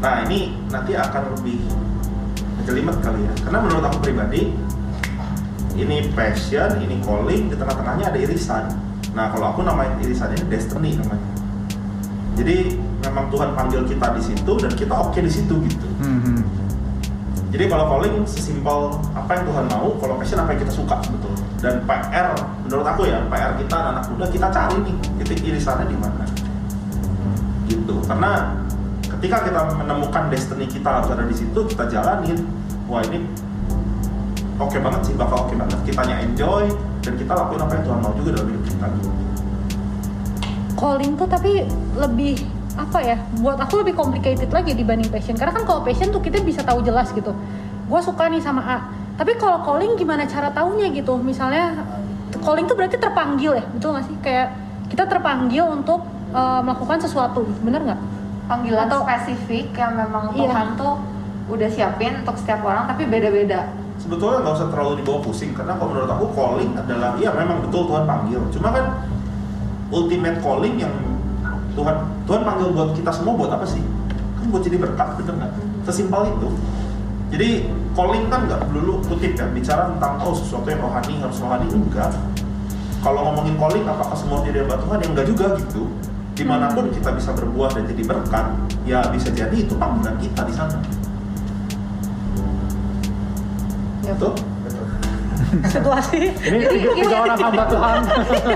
[0.00, 1.60] Nah ini nanti akan lebih
[2.64, 3.32] jelimet kali ya.
[3.44, 4.54] Karena menurut aku pribadi,
[5.76, 8.70] ini passion, ini calling, di tengah-tengahnya ada irisan.
[9.12, 11.29] Nah kalau aku namain irisan ini destiny namanya.
[12.38, 15.88] Jadi memang Tuhan panggil kita di situ dan kita oke di situ gitu.
[16.00, 16.40] Hmm, hmm.
[17.50, 21.42] Jadi kalau calling sesimpel apa yang Tuhan mau, kalau passion apa yang kita suka sebetulnya.
[21.58, 22.30] Dan PR,
[22.62, 26.24] menurut aku ya, PR kita anak muda kita cari nih titik irisannya di mana.
[27.66, 27.94] Gitu.
[28.06, 28.54] Karena
[29.18, 32.38] ketika kita menemukan destiny kita harus ada di situ, kita jalanin.
[32.86, 33.26] Wah ini
[34.62, 35.78] oke banget sih, bakal oke banget.
[35.82, 36.70] Kitanya enjoy
[37.02, 38.86] dan kita lakuin apa yang Tuhan mau juga dalam hidup kita.
[38.94, 39.29] Gitu.
[40.80, 42.40] Calling tuh tapi lebih
[42.74, 45.36] apa ya buat aku lebih complicated lagi dibanding passion.
[45.36, 47.36] Karena kan kalau passion tuh kita bisa tahu jelas gitu.
[47.84, 48.78] Gue suka nih sama A.
[49.20, 51.20] Tapi kalau calling gimana cara taunya gitu?
[51.20, 51.84] Misalnya
[52.40, 53.64] calling tuh berarti terpanggil ya?
[53.68, 54.16] Betul nggak sih?
[54.24, 54.48] Kayak
[54.88, 56.00] kita terpanggil untuk
[56.32, 57.44] uh, melakukan sesuatu.
[57.60, 58.00] Bener nggak?
[58.48, 60.48] Panggilan Atau- spesifik yang memang Iya.
[60.48, 60.94] Tuhan tuh
[61.50, 63.68] udah siapin untuk setiap orang tapi beda-beda.
[64.00, 67.84] Sebetulnya nggak usah terlalu dibawa pusing karena kalau menurut aku calling adalah iya memang betul
[67.84, 68.40] Tuhan panggil.
[68.48, 68.84] Cuma kan
[69.90, 70.94] ultimate calling yang
[71.74, 73.82] Tuhan Tuhan panggil buat kita semua buat apa sih?
[74.38, 75.52] Kan buat jadi berkat bener nggak?
[75.86, 76.48] Sesimpel itu.
[77.30, 77.50] Jadi
[77.94, 82.10] calling kan nggak dulu kutip ya bicara tentang oh sesuatu yang rohani harus rohani enggak.
[83.00, 84.98] Kalau ngomongin calling apakah semua jadi hamba Tuhan?
[84.98, 85.82] Ya enggak juga gitu.
[86.34, 88.46] Di mana pun kita bisa berbuah dan jadi berkat
[88.88, 90.78] ya bisa jadi itu panggilan kita di sana.
[94.06, 94.14] Ya.
[94.16, 94.34] Betul?
[95.74, 96.20] Situasi.
[96.30, 97.98] Ini tiga, tiga orang hamba Tuhan.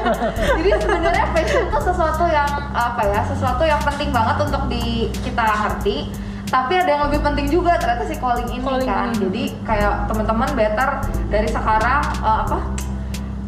[0.58, 5.44] jadi sebenarnya passion tuh sesuatu yang apa ya sesuatu yang penting banget untuk di kita
[5.44, 6.10] ngerti.
[6.44, 9.10] Tapi ada yang lebih penting juga ternyata si calling ini Calling kan.
[9.10, 9.18] ini.
[9.26, 10.90] jadi kayak teman-teman better
[11.26, 12.58] dari sekarang eh, apa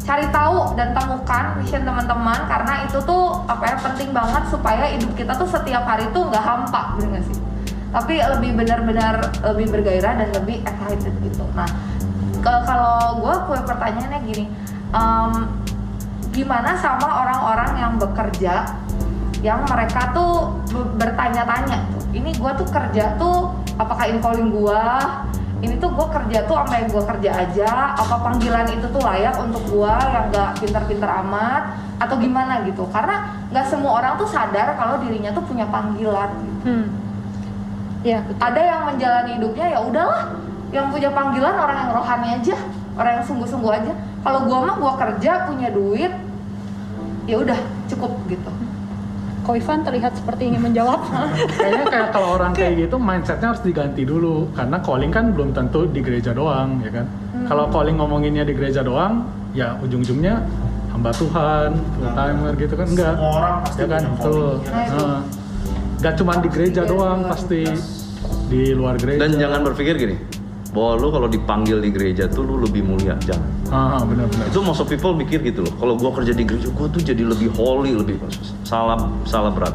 [0.07, 2.39] cari tahu dan temukan mission teman-teman.
[2.47, 6.43] Karena itu tuh apa ya penting banget supaya hidup kita tuh setiap hari tuh nggak
[6.43, 7.37] hampa bener gak sih?
[7.87, 9.23] Tapi lebih benar-benar
[9.55, 11.47] lebih bergairah dan lebih excited gitu.
[11.55, 11.67] Nah
[12.43, 14.45] kalau gue punya pertanyaannya gini
[14.93, 15.31] em,
[16.33, 18.55] gimana sama orang-orang yang bekerja
[19.41, 24.83] yang mereka tuh be- bertanya-tanya tuh ini gue tuh kerja tuh apakah ini calling gue
[25.57, 29.35] ini tuh gue kerja tuh apa yang gue kerja aja apa panggilan itu tuh layak
[29.41, 31.63] untuk gue yang gak pintar-pintar amat
[31.97, 36.61] atau gimana gitu karena nggak semua orang tuh sadar kalau dirinya tuh punya panggilan gitu.
[36.69, 36.87] hmm.
[38.05, 38.37] ya betul.
[38.37, 40.21] ada yang menjalani hidupnya ya udahlah
[40.69, 42.55] yang punya panggilan orang yang rohani aja
[42.93, 46.11] orang yang sungguh-sungguh aja kalau gua mah gua kerja punya duit
[47.25, 48.51] ya udah cukup gitu
[49.39, 51.07] Ko Ivan terlihat seperti ingin menjawab
[51.55, 55.87] Kayaknya kayak kalau orang kayak gitu mindsetnya harus diganti dulu karena calling kan belum tentu
[55.87, 57.07] di gereja doang ya kan.
[57.47, 59.23] Kalau calling ngomonginnya di gereja doang,
[59.55, 60.43] ya ujung-ujungnya
[60.91, 63.13] hamba Tuhan, full timer gitu kan enggak.
[63.15, 64.51] Semua orang pasti Ya kan, punya betul.
[64.59, 64.75] kan?
[64.83, 65.17] Heeh.
[65.97, 67.31] Gak cuma di gereja Pasti doang, gereja.
[67.31, 67.61] pasti
[68.47, 69.19] di luar gereja.
[69.23, 70.15] Dan jangan berpikir gini,
[70.77, 73.49] bahwa lu kalau dipanggil di gereja tuh lu lebih mulia, jangan.
[73.73, 74.45] Ah, benar-benar.
[74.45, 75.73] Itu most of people mikir gitu loh.
[75.81, 78.21] Kalau gua kerja di gereja, gua tuh jadi lebih holy, lebih
[78.61, 79.73] salah salah berat.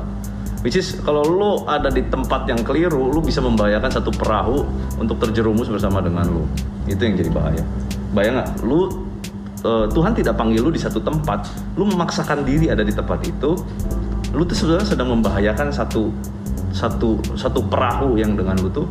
[0.63, 4.63] Which is kalau lu ada di tempat yang keliru, lu bisa membahayakan satu perahu
[5.03, 6.47] untuk terjerumus bersama dengan lu.
[6.87, 7.67] Itu yang jadi bahaya.
[8.15, 8.51] Bayang nggak?
[8.63, 8.87] Lu
[9.67, 13.59] eh, Tuhan tidak panggil lu di satu tempat, lu memaksakan diri ada di tempat itu,
[14.31, 16.15] lu tuh sebenarnya sedang membahayakan satu
[16.73, 18.89] satu satu perahu yang dengan lu tuh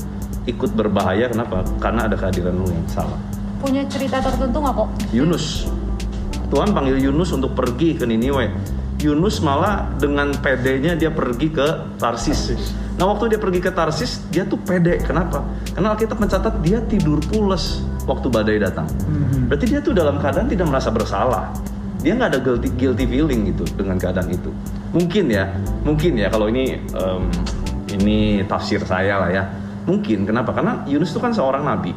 [0.49, 1.61] ikut berbahaya kenapa?
[1.77, 3.17] Karena ada kehadiran lu yang salah.
[3.61, 5.69] punya cerita tertentu nggak kok Yunus.
[6.49, 8.49] Tuhan panggil Yunus untuk pergi ke Niniwe.
[9.01, 12.73] Yunus malah dengan pedenya dia pergi ke Tarsis.
[12.97, 15.01] Nah waktu dia pergi ke Tarsis, dia tuh pede.
[15.01, 15.41] Kenapa?
[15.73, 18.85] Karena Alkitab mencatat dia tidur pules waktu badai datang.
[18.85, 19.49] Mhm.
[19.49, 21.49] Berarti dia tuh dalam keadaan tidak merasa bersalah.
[22.01, 24.49] Dia nggak ada guilty, guilty feeling gitu dengan keadaan itu.
[24.93, 25.53] Mungkin ya,
[25.85, 27.23] mungkin ya kalau ini em,
[27.93, 29.43] ini tafsir saya lah ya.
[29.85, 30.53] Mungkin kenapa?
[30.53, 31.93] Karena Yunus itu kan seorang nabi.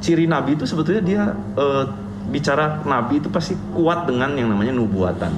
[0.00, 1.84] Ciri nabi itu sebetulnya dia eh,
[2.30, 5.32] bicara nabi itu pasti kuat dengan yang namanya nubuatan.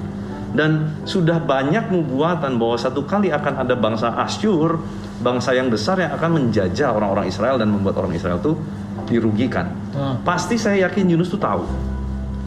[0.53, 4.77] Dan sudah banyak nubuatan bahwa satu kali akan ada bangsa Asyur,
[5.25, 8.61] bangsa yang besar yang akan menjajah orang-orang Israel dan membuat orang Israel tuh
[9.09, 9.73] dirugikan.
[9.97, 10.21] Ah.
[10.21, 11.65] Pasti saya yakin Yunus tuh tahu.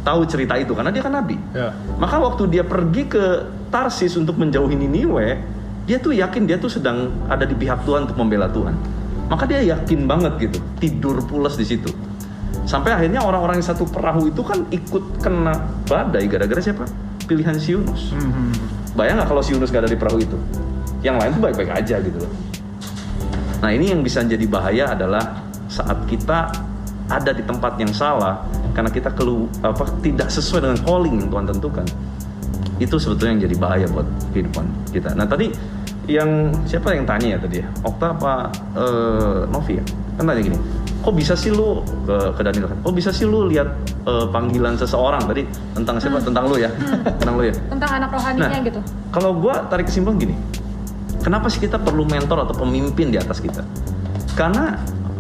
[0.06, 1.34] tahu cerita itu karena dia kan nabi.
[1.50, 1.74] Ya.
[1.98, 3.26] Maka waktu dia pergi ke
[3.74, 5.42] Tarsis untuk menjauhi Niniwe,
[5.90, 8.78] dia tuh yakin dia tuh sedang ada di pihak Tuhan untuk membela Tuhan.
[9.26, 11.90] Maka dia yakin banget gitu, tidur pulas di situ.
[12.66, 15.54] Sampai akhirnya orang-orang yang satu perahu itu kan ikut kena
[15.86, 16.86] badai gara-gara siapa?
[17.26, 18.14] Pilihan si Yunus.
[18.14, 18.50] Mhm.
[18.98, 20.38] Bayang nggak kalau si Yunus gak ada di perahu itu?
[21.06, 22.32] Yang lain tuh baik-baik aja gitu loh.
[23.62, 26.54] Nah ini yang bisa jadi bahaya adalah saat kita
[27.06, 31.46] ada di tempat yang salah karena kita kelu apa tidak sesuai dengan calling yang Tuhan
[31.54, 31.86] tentukan.
[32.82, 35.14] Itu sebetulnya yang jadi bahaya buat kehidupan kita.
[35.14, 35.54] Nah tadi
[36.06, 37.68] yang siapa yang tanya ya tadi ya?
[37.82, 38.34] Okta apa
[38.78, 39.86] eh, Novi ya?
[40.16, 40.58] Kan tanya gini,
[41.04, 42.78] kok bisa sih lu ke, ke Daniel kan?
[42.86, 43.68] Kok bisa sih lu lihat
[44.06, 45.44] eh, panggilan seseorang tadi
[45.76, 46.22] tentang siapa?
[46.22, 46.70] Tentang lu ya?
[47.20, 47.56] tentang lu ya?
[47.70, 50.36] tentang anak rohaninya Nah, gitu Kalau gue tarik kesimpulan gini,
[51.26, 53.66] kenapa sih kita perlu mentor atau pemimpin di atas kita?
[54.36, 54.76] Karena,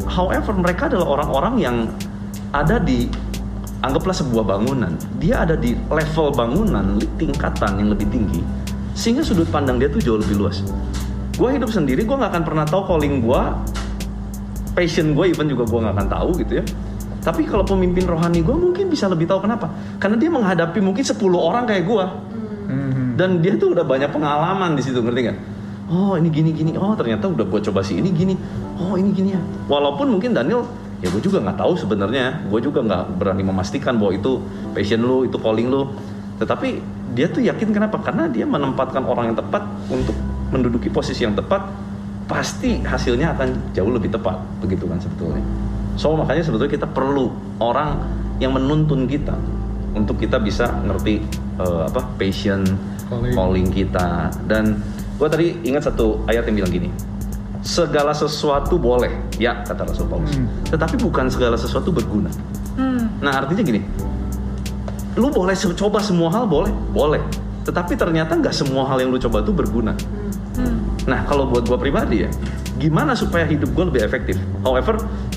[0.06, 1.78] however, mereka adalah orang-orang yang
[2.52, 3.08] ada di
[3.84, 8.42] anggaplah sebuah bangunan, dia ada di level bangunan, tingkatan yang lebih tinggi,
[8.96, 10.64] sehingga sudut pandang dia tuh jauh lebih luas.
[11.36, 13.42] Gue hidup sendiri, gue nggak akan pernah tahu calling gue,
[14.74, 16.66] passion gue even juga gue nggak akan tahu gitu ya.
[17.22, 19.68] Tapi kalau pemimpin rohani gue mungkin bisa lebih tahu kenapa?
[19.98, 22.06] Karena dia menghadapi mungkin 10 orang kayak gue
[22.66, 23.14] Mhm.
[23.14, 25.38] dan dia tuh udah banyak pengalaman di situ ngerti nggak
[25.86, 28.34] oh ini gini gini oh ternyata udah gue coba sih ini gini
[28.82, 30.66] oh ini gini ya walaupun mungkin Daniel
[30.98, 34.42] ya gue juga nggak tahu sebenarnya gue juga nggak berani memastikan bahwa itu
[34.74, 35.94] passion lu itu calling lu
[36.36, 36.84] tetapi
[37.16, 37.96] dia tuh yakin kenapa?
[38.04, 40.16] Karena dia menempatkan orang yang tepat untuk
[40.52, 41.64] menduduki posisi yang tepat
[42.28, 44.36] pasti hasilnya akan jauh lebih tepat.
[44.60, 45.44] Begitu kan sebetulnya.
[45.96, 47.32] So makanya sebetulnya kita perlu
[47.64, 48.04] orang
[48.44, 49.32] yang menuntun kita
[49.96, 51.24] untuk kita bisa ngerti
[51.60, 52.68] eh, apa passion
[53.08, 53.32] Calling.
[53.32, 54.28] calling kita.
[54.44, 54.84] Dan
[55.16, 56.90] gue tadi ingat satu ayat yang bilang gini
[57.64, 59.10] segala sesuatu boleh.
[59.40, 60.36] Ya kata Rasul Paulus.
[60.36, 60.52] Hmm.
[60.68, 62.30] tetapi bukan segala sesuatu berguna.
[62.76, 63.08] Hmm.
[63.24, 63.80] nah artinya gini
[65.16, 67.22] lu boleh coba semua hal boleh boleh
[67.64, 69.96] tetapi ternyata nggak semua hal yang lu coba tuh berguna
[70.56, 70.88] Hmm.
[71.04, 72.32] Nah kalau buat gue pribadi ya,
[72.80, 74.40] gimana supaya hidup gue lebih efektif?
[74.64, 74.96] However,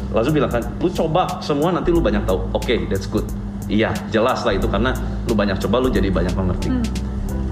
[0.08, 2.40] Lalu bilang kan, lu coba semua nanti lu banyak tahu.
[2.54, 3.26] Oke, that's good.
[3.66, 6.70] Iya, jelas lah itu karena lu banyak coba lu jadi banyak mengerti.
[6.70, 6.80] Hmm.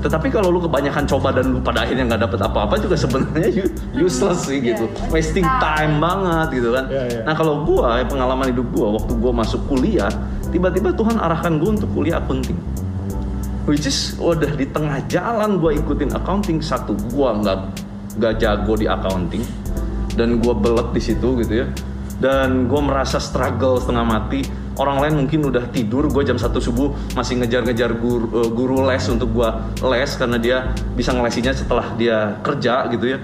[0.00, 3.74] Tetapi kalau lu kebanyakan coba dan lu pada akhirnya nggak dapet apa-apa juga sebenarnya u-
[4.00, 5.10] useless sih gitu, Iya.
[5.10, 6.84] wasting time banget gitu kan.
[6.86, 7.20] Iya, iya.
[7.26, 10.08] Nah kalau gua ya, pengalaman hidup gua waktu gua masuk kuliah,
[10.56, 12.56] tiba-tiba Tuhan arahkan gua untuk kuliah accounting.
[13.68, 17.60] Which is udah di tengah jalan gua ikutin accounting satu gua nggak
[18.16, 19.44] nggak jago di accounting
[20.16, 21.66] dan gua belet di situ gitu ya.
[22.16, 24.40] Dan gua merasa struggle setengah mati.
[24.76, 29.00] Orang lain mungkin udah tidur gue jam satu subuh masih ngejar-ngejar guru, eh, guru les
[29.08, 33.18] untuk gua les karena dia bisa ngelesinya setelah dia kerja gitu ya.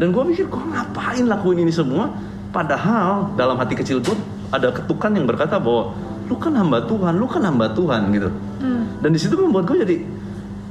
[0.00, 2.08] Dan gua mikir gua ngapain lakuin ini semua?
[2.56, 4.16] Padahal dalam hati kecil gua
[4.48, 5.92] ada ketukan yang berkata bahwa
[6.26, 8.30] lu kan hamba Tuhan lu kan hamba Tuhan gitu.
[8.64, 8.84] Hmm.
[9.04, 9.96] dan di situ membuat gue jadi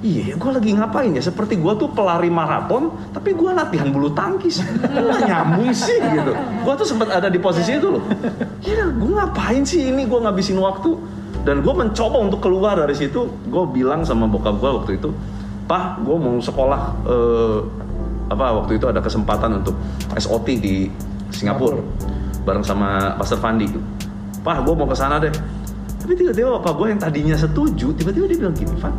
[0.04, 1.24] iya gue lagi ngapain ya?
[1.24, 4.60] Seperti gue tuh pelari maraton tapi gue latihan bulu tangkis.
[4.84, 6.32] Nggak nyambung sih gitu.
[6.36, 8.04] Gue tuh sempat ada di posisi itu loh.
[8.60, 10.04] Ya gue ngapain sih ini?
[10.04, 10.92] Gue ngabisin waktu.
[11.48, 13.32] Dan gue mencoba untuk keluar dari situ.
[13.48, 15.12] Gue bilang sama bokap gue waktu itu
[15.64, 17.60] pah gue mau sekolah eh,
[18.32, 19.76] apa waktu itu ada kesempatan untuk
[20.16, 20.88] SOT di
[21.34, 21.80] Singapura.
[22.44, 23.72] bareng sama Pastor Fandi
[24.44, 25.32] pah gue mau ke sana deh.
[26.04, 28.92] Tapi tiba-tiba bapak gue yang tadinya setuju tiba-tiba dia bilang gini Van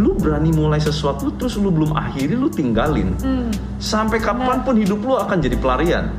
[0.00, 3.12] lu berani mulai sesuatu terus lu belum akhiri lu tinggalin.
[3.20, 3.50] Hmm.
[3.76, 6.14] sampai kapan pun hidup lu akan jadi pelarian.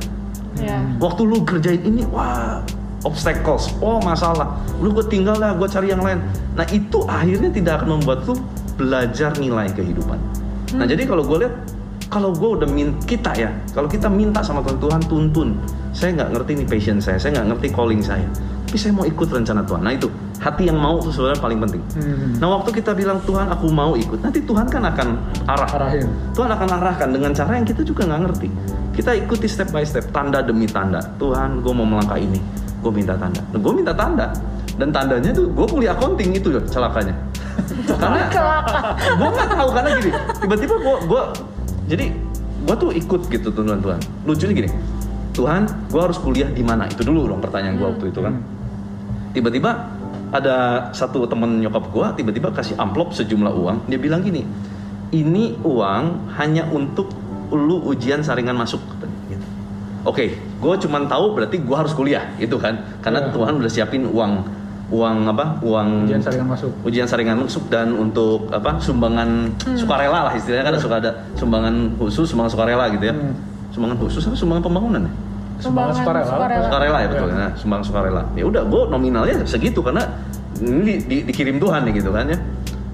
[0.62, 0.78] Ya.
[1.02, 2.62] waktu lu kerjain ini wah
[3.02, 3.74] obstacles.
[3.82, 4.60] Oh masalah.
[4.78, 6.22] Lu gue tinggal lah gue cari yang lain.
[6.54, 8.38] Nah itu akhirnya tidak akan membuat lu
[8.78, 10.20] belajar nilai kehidupan.
[10.78, 10.90] Nah Hmm.
[10.90, 11.54] jadi kalau gue lihat
[12.14, 15.48] kalau gue udah min kita ya kalau kita minta sama Tuhan Tuhan tuntun
[15.94, 18.26] saya nggak ngerti nih passion saya saya nggak ngerti calling saya
[18.66, 20.10] tapi saya mau ikut rencana Tuhan nah itu
[20.42, 22.34] hati yang mau itu sebenarnya paling penting Hmm.
[22.42, 25.08] nah waktu kita bilang Tuhan aku mau ikut nanti Tuhan kan akan
[25.46, 26.10] arah Arahin.
[26.34, 28.48] Tuhan akan arahkan dengan cara yang kita juga nggak ngerti.
[28.94, 31.02] Kita ikuti step by step, tanda demi tanda.
[31.18, 32.38] Tuhan, gue mau melangkah ini,
[32.78, 33.42] gue minta tanda.
[33.50, 34.30] Nah, gue minta tanda.
[34.78, 37.14] Dan tandanya tuh, gue kuliah accounting itu loh, celakanya.
[38.02, 38.22] karena
[39.18, 41.22] gue nggak tahu karena gini, tiba-tiba gue, gue,
[41.90, 42.04] jadi
[42.64, 43.78] gue tuh ikut gitu Tuhan.
[44.22, 44.68] Lucunya gini,
[45.34, 46.86] Tuhan, gue harus kuliah di mana?
[46.86, 48.34] Itu dulu dong pertanyaan gue waktu itu kan.
[49.34, 49.70] Tiba-tiba
[50.30, 53.76] ada satu temen nyokap gue tiba-tiba kasih amplop sejumlah uang.
[53.90, 54.46] Dia bilang gini,
[55.10, 57.10] ini uang hanya untuk
[57.50, 58.78] lu ujian saringan masuk.
[59.26, 59.46] gitu.
[60.06, 63.30] Oke, gue cuman tahu berarti gue harus kuliah itu kan, karena Iya.
[63.34, 64.32] Tuhan udah siapin uang,
[64.90, 65.58] uang apa?
[65.62, 66.70] Uang Ujian saringan masuk.
[66.82, 68.78] ujian saringan masuk dan untuk apa?
[68.78, 73.14] Sumbangan sukarela lah istilahnya kan suka ada sumbangan khusus, sumbangan sukarela gitu ya.
[73.14, 73.34] Hmm.
[73.74, 75.12] Sumbangan khusus apa sumbangan pembangunan ya?
[75.58, 76.26] Sumbangan sukarela.
[76.30, 76.64] sukarela.
[76.70, 77.28] sukarela ya betul.
[77.28, 77.34] Ya.
[77.34, 78.22] nah, sumbang sukarela.
[78.38, 80.06] Ya udah gue nominalnya segitu karena
[80.62, 82.38] ini di- di- dikirim Tuhan nih gitu kan ya.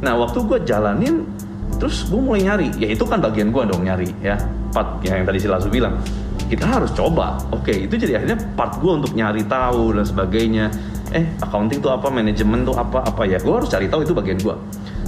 [0.01, 1.29] Nah waktu gue jalanin
[1.77, 2.69] terus gue mulai nyari.
[2.81, 4.41] Ya itu kan bagian gue dong nyari ya.
[4.73, 6.01] Part yang tadi si Lasu bilang.
[6.49, 7.37] Kita harus coba.
[7.53, 10.73] Oke itu jadi akhirnya part gue untuk nyari tahu dan sebagainya.
[11.13, 13.37] Eh accounting tuh apa manajemen tuh apa apa ya.
[13.37, 14.57] Gue harus cari tahu itu bagian gue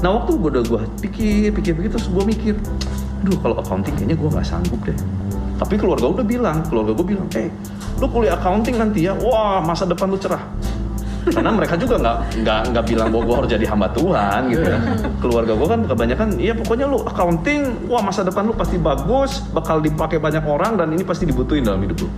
[0.02, 2.58] nah waktu gue udah gue pikir pikir pikir terus gue mikir
[3.22, 4.98] duh kalau accounting kayaknya gue nggak sanggup deh
[5.62, 7.46] tapi keluarga udah bilang keluarga gue bilang eh
[8.02, 9.14] lu kuliah accounting nanti ya.
[9.14, 10.42] Wah masa depan lu cerah.
[11.22, 14.78] Karena mereka juga nggak nggak nggak bilang bahwa gue harus jadi hamba Tuhan gitu ya.
[15.22, 19.78] Keluarga gue kan kebanyakan iya pokoknya lu accounting wah masa depan lu pasti bagus bakal
[19.78, 22.10] dipakai banyak orang dan ini pasti dibutuhin dalam hidup lu.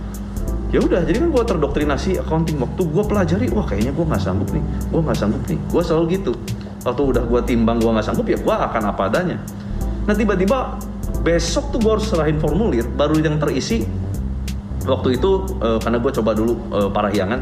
[0.73, 4.49] Ya udah jadi kan gue terdoktrinasi accounting waktu gue pelajari wah kayaknya gue nggak sanggup
[4.49, 5.59] nih gue nggak sanggup nih.
[5.69, 6.33] Gue selalu gitu.
[6.81, 9.37] Waktu udah gue timbang gue nggak sanggup ya gue akan apa adanya.
[10.09, 10.81] Nah tiba-tiba
[11.25, 13.81] besok tuh gue harus serahin formulir baru yang terisi.
[14.85, 17.41] Waktu itu eh, karena gue coba dulu eh, parahyangan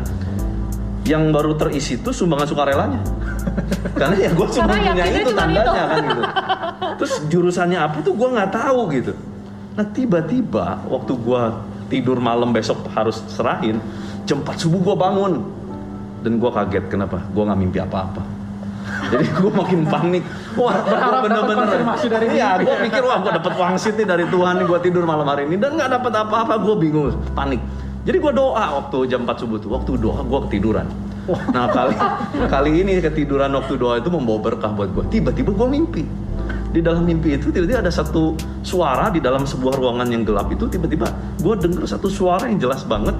[1.04, 3.02] yang baru terisi tuh sumbangan sukarelanya.
[4.00, 5.72] Karena ya gue cuma punya itu tandanya itu.
[5.76, 6.24] kan gitu.
[7.04, 9.12] Terus jurusannya apa tuh gue nggak tahu gitu.
[9.76, 11.41] Nah tiba-tiba waktu gue
[11.91, 13.84] tidur malam besok harus serahin
[14.24, 15.34] jam 4 subuh gue bangun.
[16.24, 17.19] Dan gue kaget kenapa?
[17.36, 18.33] Gue nggak mimpi apa-apa
[19.14, 20.24] jadi gue makin panik.
[20.58, 20.98] Wah gue
[21.30, 21.66] bener-bener
[22.10, 25.28] dari iya gue mikir wah gue dapet wangsit nih dari Tuhan nih gue tidur malam
[25.30, 25.62] hari ini.
[25.62, 27.62] Dan nggak dapet apa-apa gue bingung panik.
[28.04, 30.88] Jadi gue doa waktu jam 4 subuh tuh waktu doa gue ketiduran.
[31.56, 31.96] Nah kali
[32.52, 36.04] kali ini ketiduran waktu doa itu membawa berkah buat gue tiba-tiba gue mimpi.
[36.74, 38.34] Di dalam mimpi itu tiba-tiba ada satu
[38.66, 41.06] suara di dalam sebuah ruangan yang gelap itu tiba-tiba
[41.38, 43.14] gue denger satu suara yang jelas banget.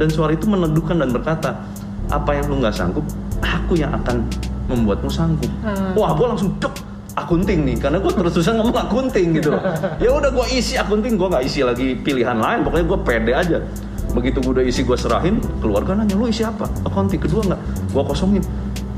[0.00, 1.60] Dan suara itu meneduhkan dan berkata
[2.08, 3.04] apa yang lu nggak sanggup
[3.44, 4.24] aku yang akan
[4.70, 5.50] membuatmu sanggup.
[5.98, 6.74] Wah gue langsung dek
[7.18, 9.50] akunting nih karena gue terus terusan ngomong akunting gitu.
[10.04, 13.58] Ya udah gue isi akunting gue nggak isi lagi pilihan lain pokoknya gue pede aja.
[14.14, 16.70] Begitu gue udah isi gue serahin keluarga nanya lu isi apa?
[16.86, 17.60] Akunting kedua nggak?
[17.90, 18.42] Gue kosongin.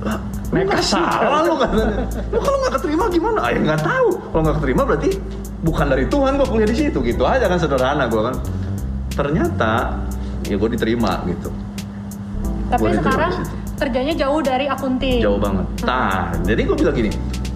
[0.04, 0.20] Lah
[0.52, 1.40] nggak salah.
[1.48, 2.04] lu katanya.
[2.28, 3.38] Lu kalau nggak keterima gimana?
[3.40, 4.08] Ah ya nggak tahu.
[4.28, 5.10] Kalau nggak keterima berarti
[5.64, 6.98] bukan dari Tuhan gue kuliah di situ.
[7.00, 8.34] Gitu aja kan sederhana gue kan.
[9.12, 9.72] Ternyata
[10.48, 11.48] ya gue diterima gitu.
[12.72, 13.61] Tapi Gua diterima sekarang.
[13.82, 15.18] Kerjanya jauh dari akunting.
[15.20, 15.66] jauh banget.
[15.82, 17.10] Nah, jadi gue bilang gini,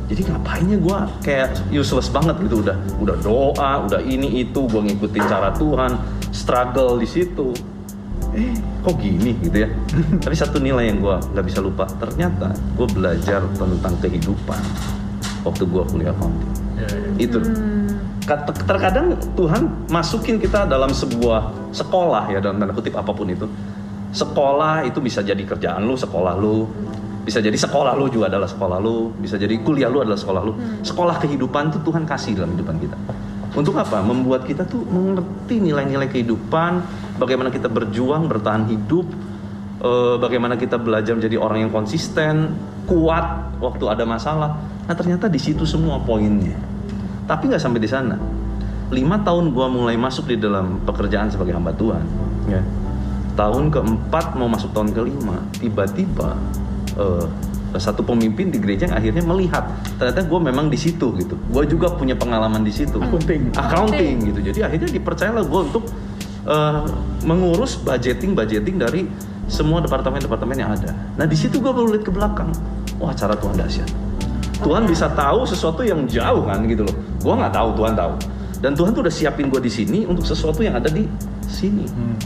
[0.06, 5.24] jadi ngapainnya gue kayak useless banget gitu udah, udah doa, udah ini itu, gue ngikutin
[5.24, 5.94] cara Tuhan,
[6.30, 7.54] struggle di situ.
[8.34, 9.68] Eh, kok gini gitu ya?
[10.26, 14.60] Tapi satu nilai yang gue nggak bisa lupa, ternyata gue belajar tentang kehidupan
[15.40, 16.50] waktu gue kuliah accounting.
[16.76, 17.08] Ya, ya.
[17.22, 17.38] Itu.
[18.26, 23.46] Kat- Terkadang Tuhan masukin kita dalam sebuah sekolah ya dalam tanda kutip apa pun itu.
[24.16, 26.64] Sekolah itu bisa jadi kerjaan lu, sekolah lu.
[27.26, 29.12] Bisa jadi sekolah lu juga adalah sekolah lu.
[29.20, 30.56] Bisa jadi kuliah lu adalah sekolah lu.
[30.80, 32.96] Sekolah kehidupan tuh Tuhan kasih dalam kehidupan kita.
[33.52, 34.00] Untuk apa?
[34.00, 36.80] Membuat kita tuh mengerti nilai-nilai kehidupan,
[37.20, 39.04] bagaimana kita berjuang, bertahan hidup,
[39.84, 44.56] eh, bagaimana kita belajar menjadi orang yang konsisten, kuat waktu ada masalah.
[44.86, 46.56] Nah ternyata di situ semua poinnya.
[47.26, 48.16] Tapi nggak sampai di sana.
[48.94, 52.04] Lima tahun gua mulai masuk di dalam pekerjaan sebagai hamba Tuhan.
[52.46, 52.62] Ya.
[53.36, 56.34] Tahun keempat mau masuk tahun kelima, tiba-tiba
[56.96, 57.26] eh,
[57.76, 59.68] satu pemimpin di gereja yang akhirnya melihat
[60.00, 61.36] ternyata gue memang di situ gitu.
[61.52, 62.96] Gue juga punya pengalaman di situ.
[62.96, 63.52] Accounting.
[63.52, 64.40] Accounting gitu.
[64.40, 65.84] Jadi akhirnya dipercayalah gue untuk
[66.48, 66.82] eh,
[67.28, 69.04] mengurus budgeting budgeting dari
[69.46, 70.90] semua departemen-departemen yang ada.
[71.14, 72.50] Nah di situ gue baru lihat ke belakang.
[72.98, 73.90] Wah cara Tuhan dahsyat.
[74.56, 76.96] Tuhan bisa tahu sesuatu yang jauh kan gitu loh.
[77.20, 78.12] Gue nggak tahu, Tuhan tahu.
[78.64, 81.04] Dan Tuhan tuh udah siapin gue di sini untuk sesuatu yang ada di
[81.44, 81.84] sini.
[81.84, 82.16] Hmm.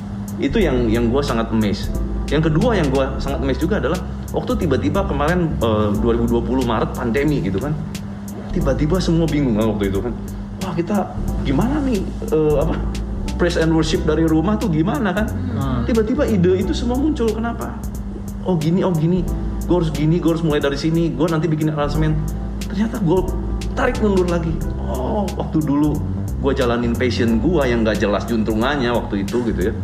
[0.40, 1.92] Itu yang yang gue sangat amazed.
[2.32, 4.00] Yang kedua yang gue sangat amazed juga adalah
[4.32, 7.76] waktu tiba-tiba kemarin eh, 2020 Maret pandemi gitu kan.
[8.50, 10.16] Tiba-tiba semua bingung kan waktu itu kan.
[10.64, 11.12] Wah kita
[11.44, 12.00] gimana nih
[12.32, 12.74] eh, apa
[13.36, 15.28] praise and worship dari rumah tuh gimana kan?
[15.28, 15.84] Hmm.
[15.84, 17.76] Tiba-tiba ide itu semua muncul kenapa?
[18.48, 19.20] Oh gini, oh gini,
[19.68, 22.16] gue harus gini, gue harus mulai dari sini, gue nanti bikin aransemen.
[22.64, 23.18] Ternyata gue
[23.76, 24.52] tarik mundur lagi.
[24.88, 25.96] Oh waktu dulu
[26.40, 29.74] gue jalanin passion gue yang gak jelas juntrungannya waktu itu gitu ya.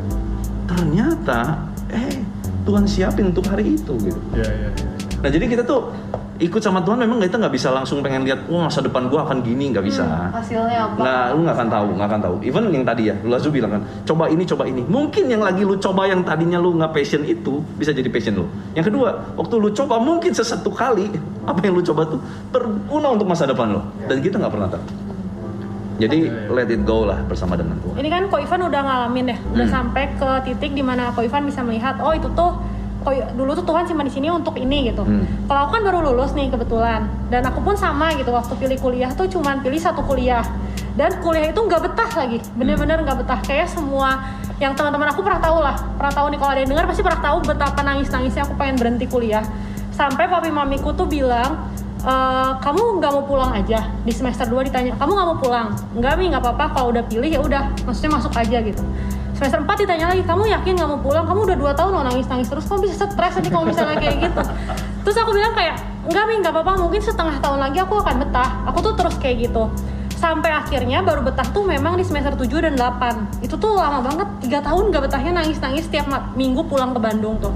[0.66, 2.20] Ternyata eh
[2.66, 4.20] Tuhan siapin untuk hari itu gitu.
[4.34, 4.86] Ya, ya, ya.
[5.22, 5.94] Nah jadi kita tuh
[6.36, 9.40] ikut sama Tuhan memang kita nggak bisa langsung pengen lihat wah masa depan gua akan
[9.40, 10.04] gini nggak bisa.
[10.28, 12.34] hasilnya apa Nah, lu nggak akan tahu, nggak akan tahu.
[12.44, 14.82] Even yang tadi ya, lu Lazu bilang kan, coba ini, coba ini.
[14.84, 18.46] Mungkin yang lagi lu coba yang tadinya lu nggak passion itu bisa jadi passion lu.
[18.76, 19.08] Yang kedua,
[19.38, 21.08] waktu lu coba mungkin sesatu kali
[21.48, 22.20] apa yang lu coba tuh
[22.52, 23.82] berguna untuk masa depan lo.
[24.04, 25.05] Dan kita nggak pernah tahu.
[25.96, 27.96] Jadi let it go lah bersama dengan Tuhan.
[27.96, 29.72] Ini kan Ko Ivan udah ngalamin deh, udah Hmm.
[29.72, 32.52] sampai ke titik di mana Ko Ivan bisa melihat, oh itu tuh
[33.06, 35.06] Ko, dulu tuh Tuhan simpan di sini untuk ini gitu.
[35.06, 35.22] Hmm.
[35.46, 39.14] Kalau aku kan baru lulus nih kebetulan, dan aku pun sama gitu waktu pilih kuliah
[39.14, 40.42] tuh cuman pilih satu kuliah,
[40.98, 43.38] dan kuliah itu nggak betah lagi, bener-bener nggak betah.
[43.46, 44.26] Kayak semua
[44.58, 47.22] yang teman-teman aku pernah tahu lah, pernah tahu nih kalau ada yang dengar pasti pernah
[47.22, 49.44] tahu betapa nangis-nangisnya aku pengen berhenti kuliah.
[49.96, 51.72] sampai papi mamiku tuh bilang
[52.06, 53.90] "Eh, kamu nggak mau pulang aja?
[54.06, 55.74] Di semester 2 ditanya kamu nggak mau pulang?
[55.98, 56.64] Nggak mi nggak apa-apa.
[56.78, 58.78] Kalau udah pilih ya udah maksudnya masuk aja gitu.
[59.34, 61.26] Semester 4 ditanya lagi kamu yakin nggak mau pulang?
[61.26, 64.16] Kamu udah dua tahun lo nangis nangis terus kamu bisa stres nanti kalau misalnya kayak
[64.22, 64.42] gitu?
[65.02, 66.72] Terus aku bilang kayak enggak mi nggak apa-apa.
[66.78, 68.50] Mungkin setengah tahun lagi aku akan betah.
[68.70, 69.66] Aku tuh terus kayak gitu.
[70.14, 74.30] Sampai akhirnya baru betah tuh memang di semester 7 dan 8 itu tuh lama banget
[74.46, 77.52] tiga tahun gak betahnya nangis-nangis setiap minggu pulang ke Bandung tuh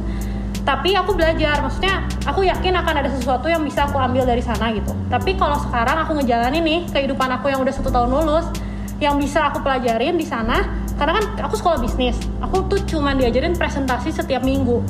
[0.61, 4.71] tapi aku belajar maksudnya aku yakin akan ada sesuatu yang bisa aku ambil dari sana
[4.77, 4.93] gitu.
[5.09, 8.47] Tapi kalau sekarang aku ngejalanin nih kehidupan aku yang udah satu tahun lulus
[9.01, 13.57] yang bisa aku pelajarin di sana karena kan aku sekolah bisnis aku tuh cuman diajarin
[13.57, 14.85] presentasi setiap minggu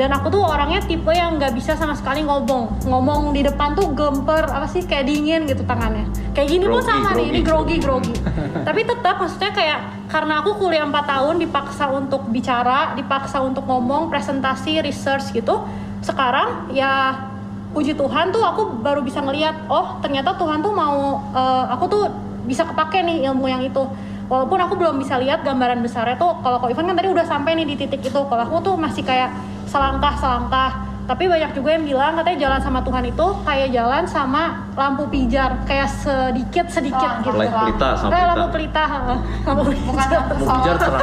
[0.00, 3.92] dan aku tuh orangnya tipe yang nggak bisa sama sekali ngomong ngomong di depan tuh
[3.92, 6.08] gemper apa sih kayak dingin gitu tangannya.
[6.32, 7.76] Kayak gini pun Grogi, sama nih ini grogi.
[7.84, 8.14] grogi grogi.
[8.66, 9.78] Tapi tetap maksudnya kayak
[10.08, 15.68] karena aku kuliah 4 tahun dipaksa untuk bicara dipaksa untuk ngomong presentasi research gitu
[16.00, 17.28] sekarang ya
[17.76, 22.04] puji Tuhan tuh aku baru bisa ngelihat oh ternyata Tuhan tuh mau eh, aku tuh
[22.48, 23.84] bisa kepake nih ilmu yang itu.
[24.32, 27.52] Walaupun aku belum bisa lihat gambaran besarnya tuh kalau kok Ivan kan tadi udah sampai
[27.58, 29.34] nih di titik itu kalau aku tuh masih kayak
[29.70, 30.70] selangkah selangkah
[31.06, 34.42] tapi banyak juga yang bilang katanya jalan sama Tuhan itu kayak jalan sama
[34.74, 38.30] lampu pijar kayak sedikit sedikit Oh, gitu Light pelita sama kayak pelita.
[38.30, 39.18] lampu pelita heeh.
[39.42, 40.78] lampu pijar lampu sorot.
[40.78, 41.02] terang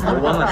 [0.00, 0.48] tahu banget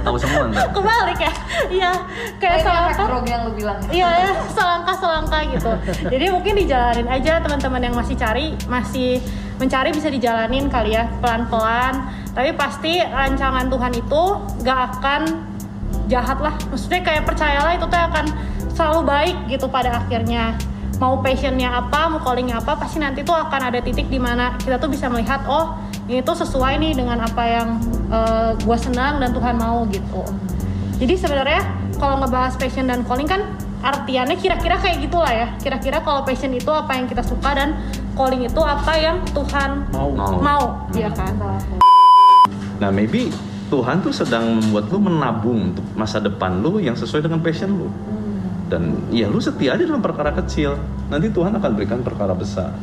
[0.00, 1.32] tahu semua ntar kebalik ya
[1.66, 1.90] iya
[2.38, 3.90] kayak kayak efek selangkah yang lu bilang ya.
[3.90, 5.70] Iya ya, selangkah-selangkah gitu.
[6.06, 9.18] Jadi mungkin dijalanin aja teman-teman yang masih cari, masih
[9.58, 12.06] mencari bisa dijalanin kali ya pelan-pelan.
[12.30, 14.22] Tapi pasti rancangan Tuhan itu
[14.62, 15.22] gak akan
[16.10, 16.58] jahat lah.
[16.68, 18.26] Maksudnya kayak percayalah itu tuh akan
[18.74, 20.58] selalu baik gitu pada akhirnya.
[20.98, 24.76] Mau passionnya apa, mau callingnya apa, pasti nanti tuh akan ada titik di mana kita
[24.76, 25.78] tuh bisa melihat oh
[26.10, 27.68] ini tuh sesuai nih dengan apa yang
[28.60, 30.20] gue senang dan Tuhan mau gitu.
[31.00, 31.64] Jadi sebenarnya
[31.96, 33.48] kalau ngebahas passion dan calling kan
[33.80, 35.48] artiannya kira-kira kayak gitulah ya.
[35.56, 37.80] Kira-kira kalau passion itu apa yang kita suka dan
[38.20, 40.12] calling itu apa yang Tuhan Mau.
[40.12, 41.32] mau mau, ya kan?
[42.80, 43.28] nah maybe
[43.70, 47.86] Tuhan tuh sedang membuat lu menabung untuk masa depan lu yang sesuai dengan passion lu.
[48.66, 50.74] Dan ya lu setia aja dalam perkara kecil.
[51.06, 52.74] Nanti Tuhan akan berikan perkara besar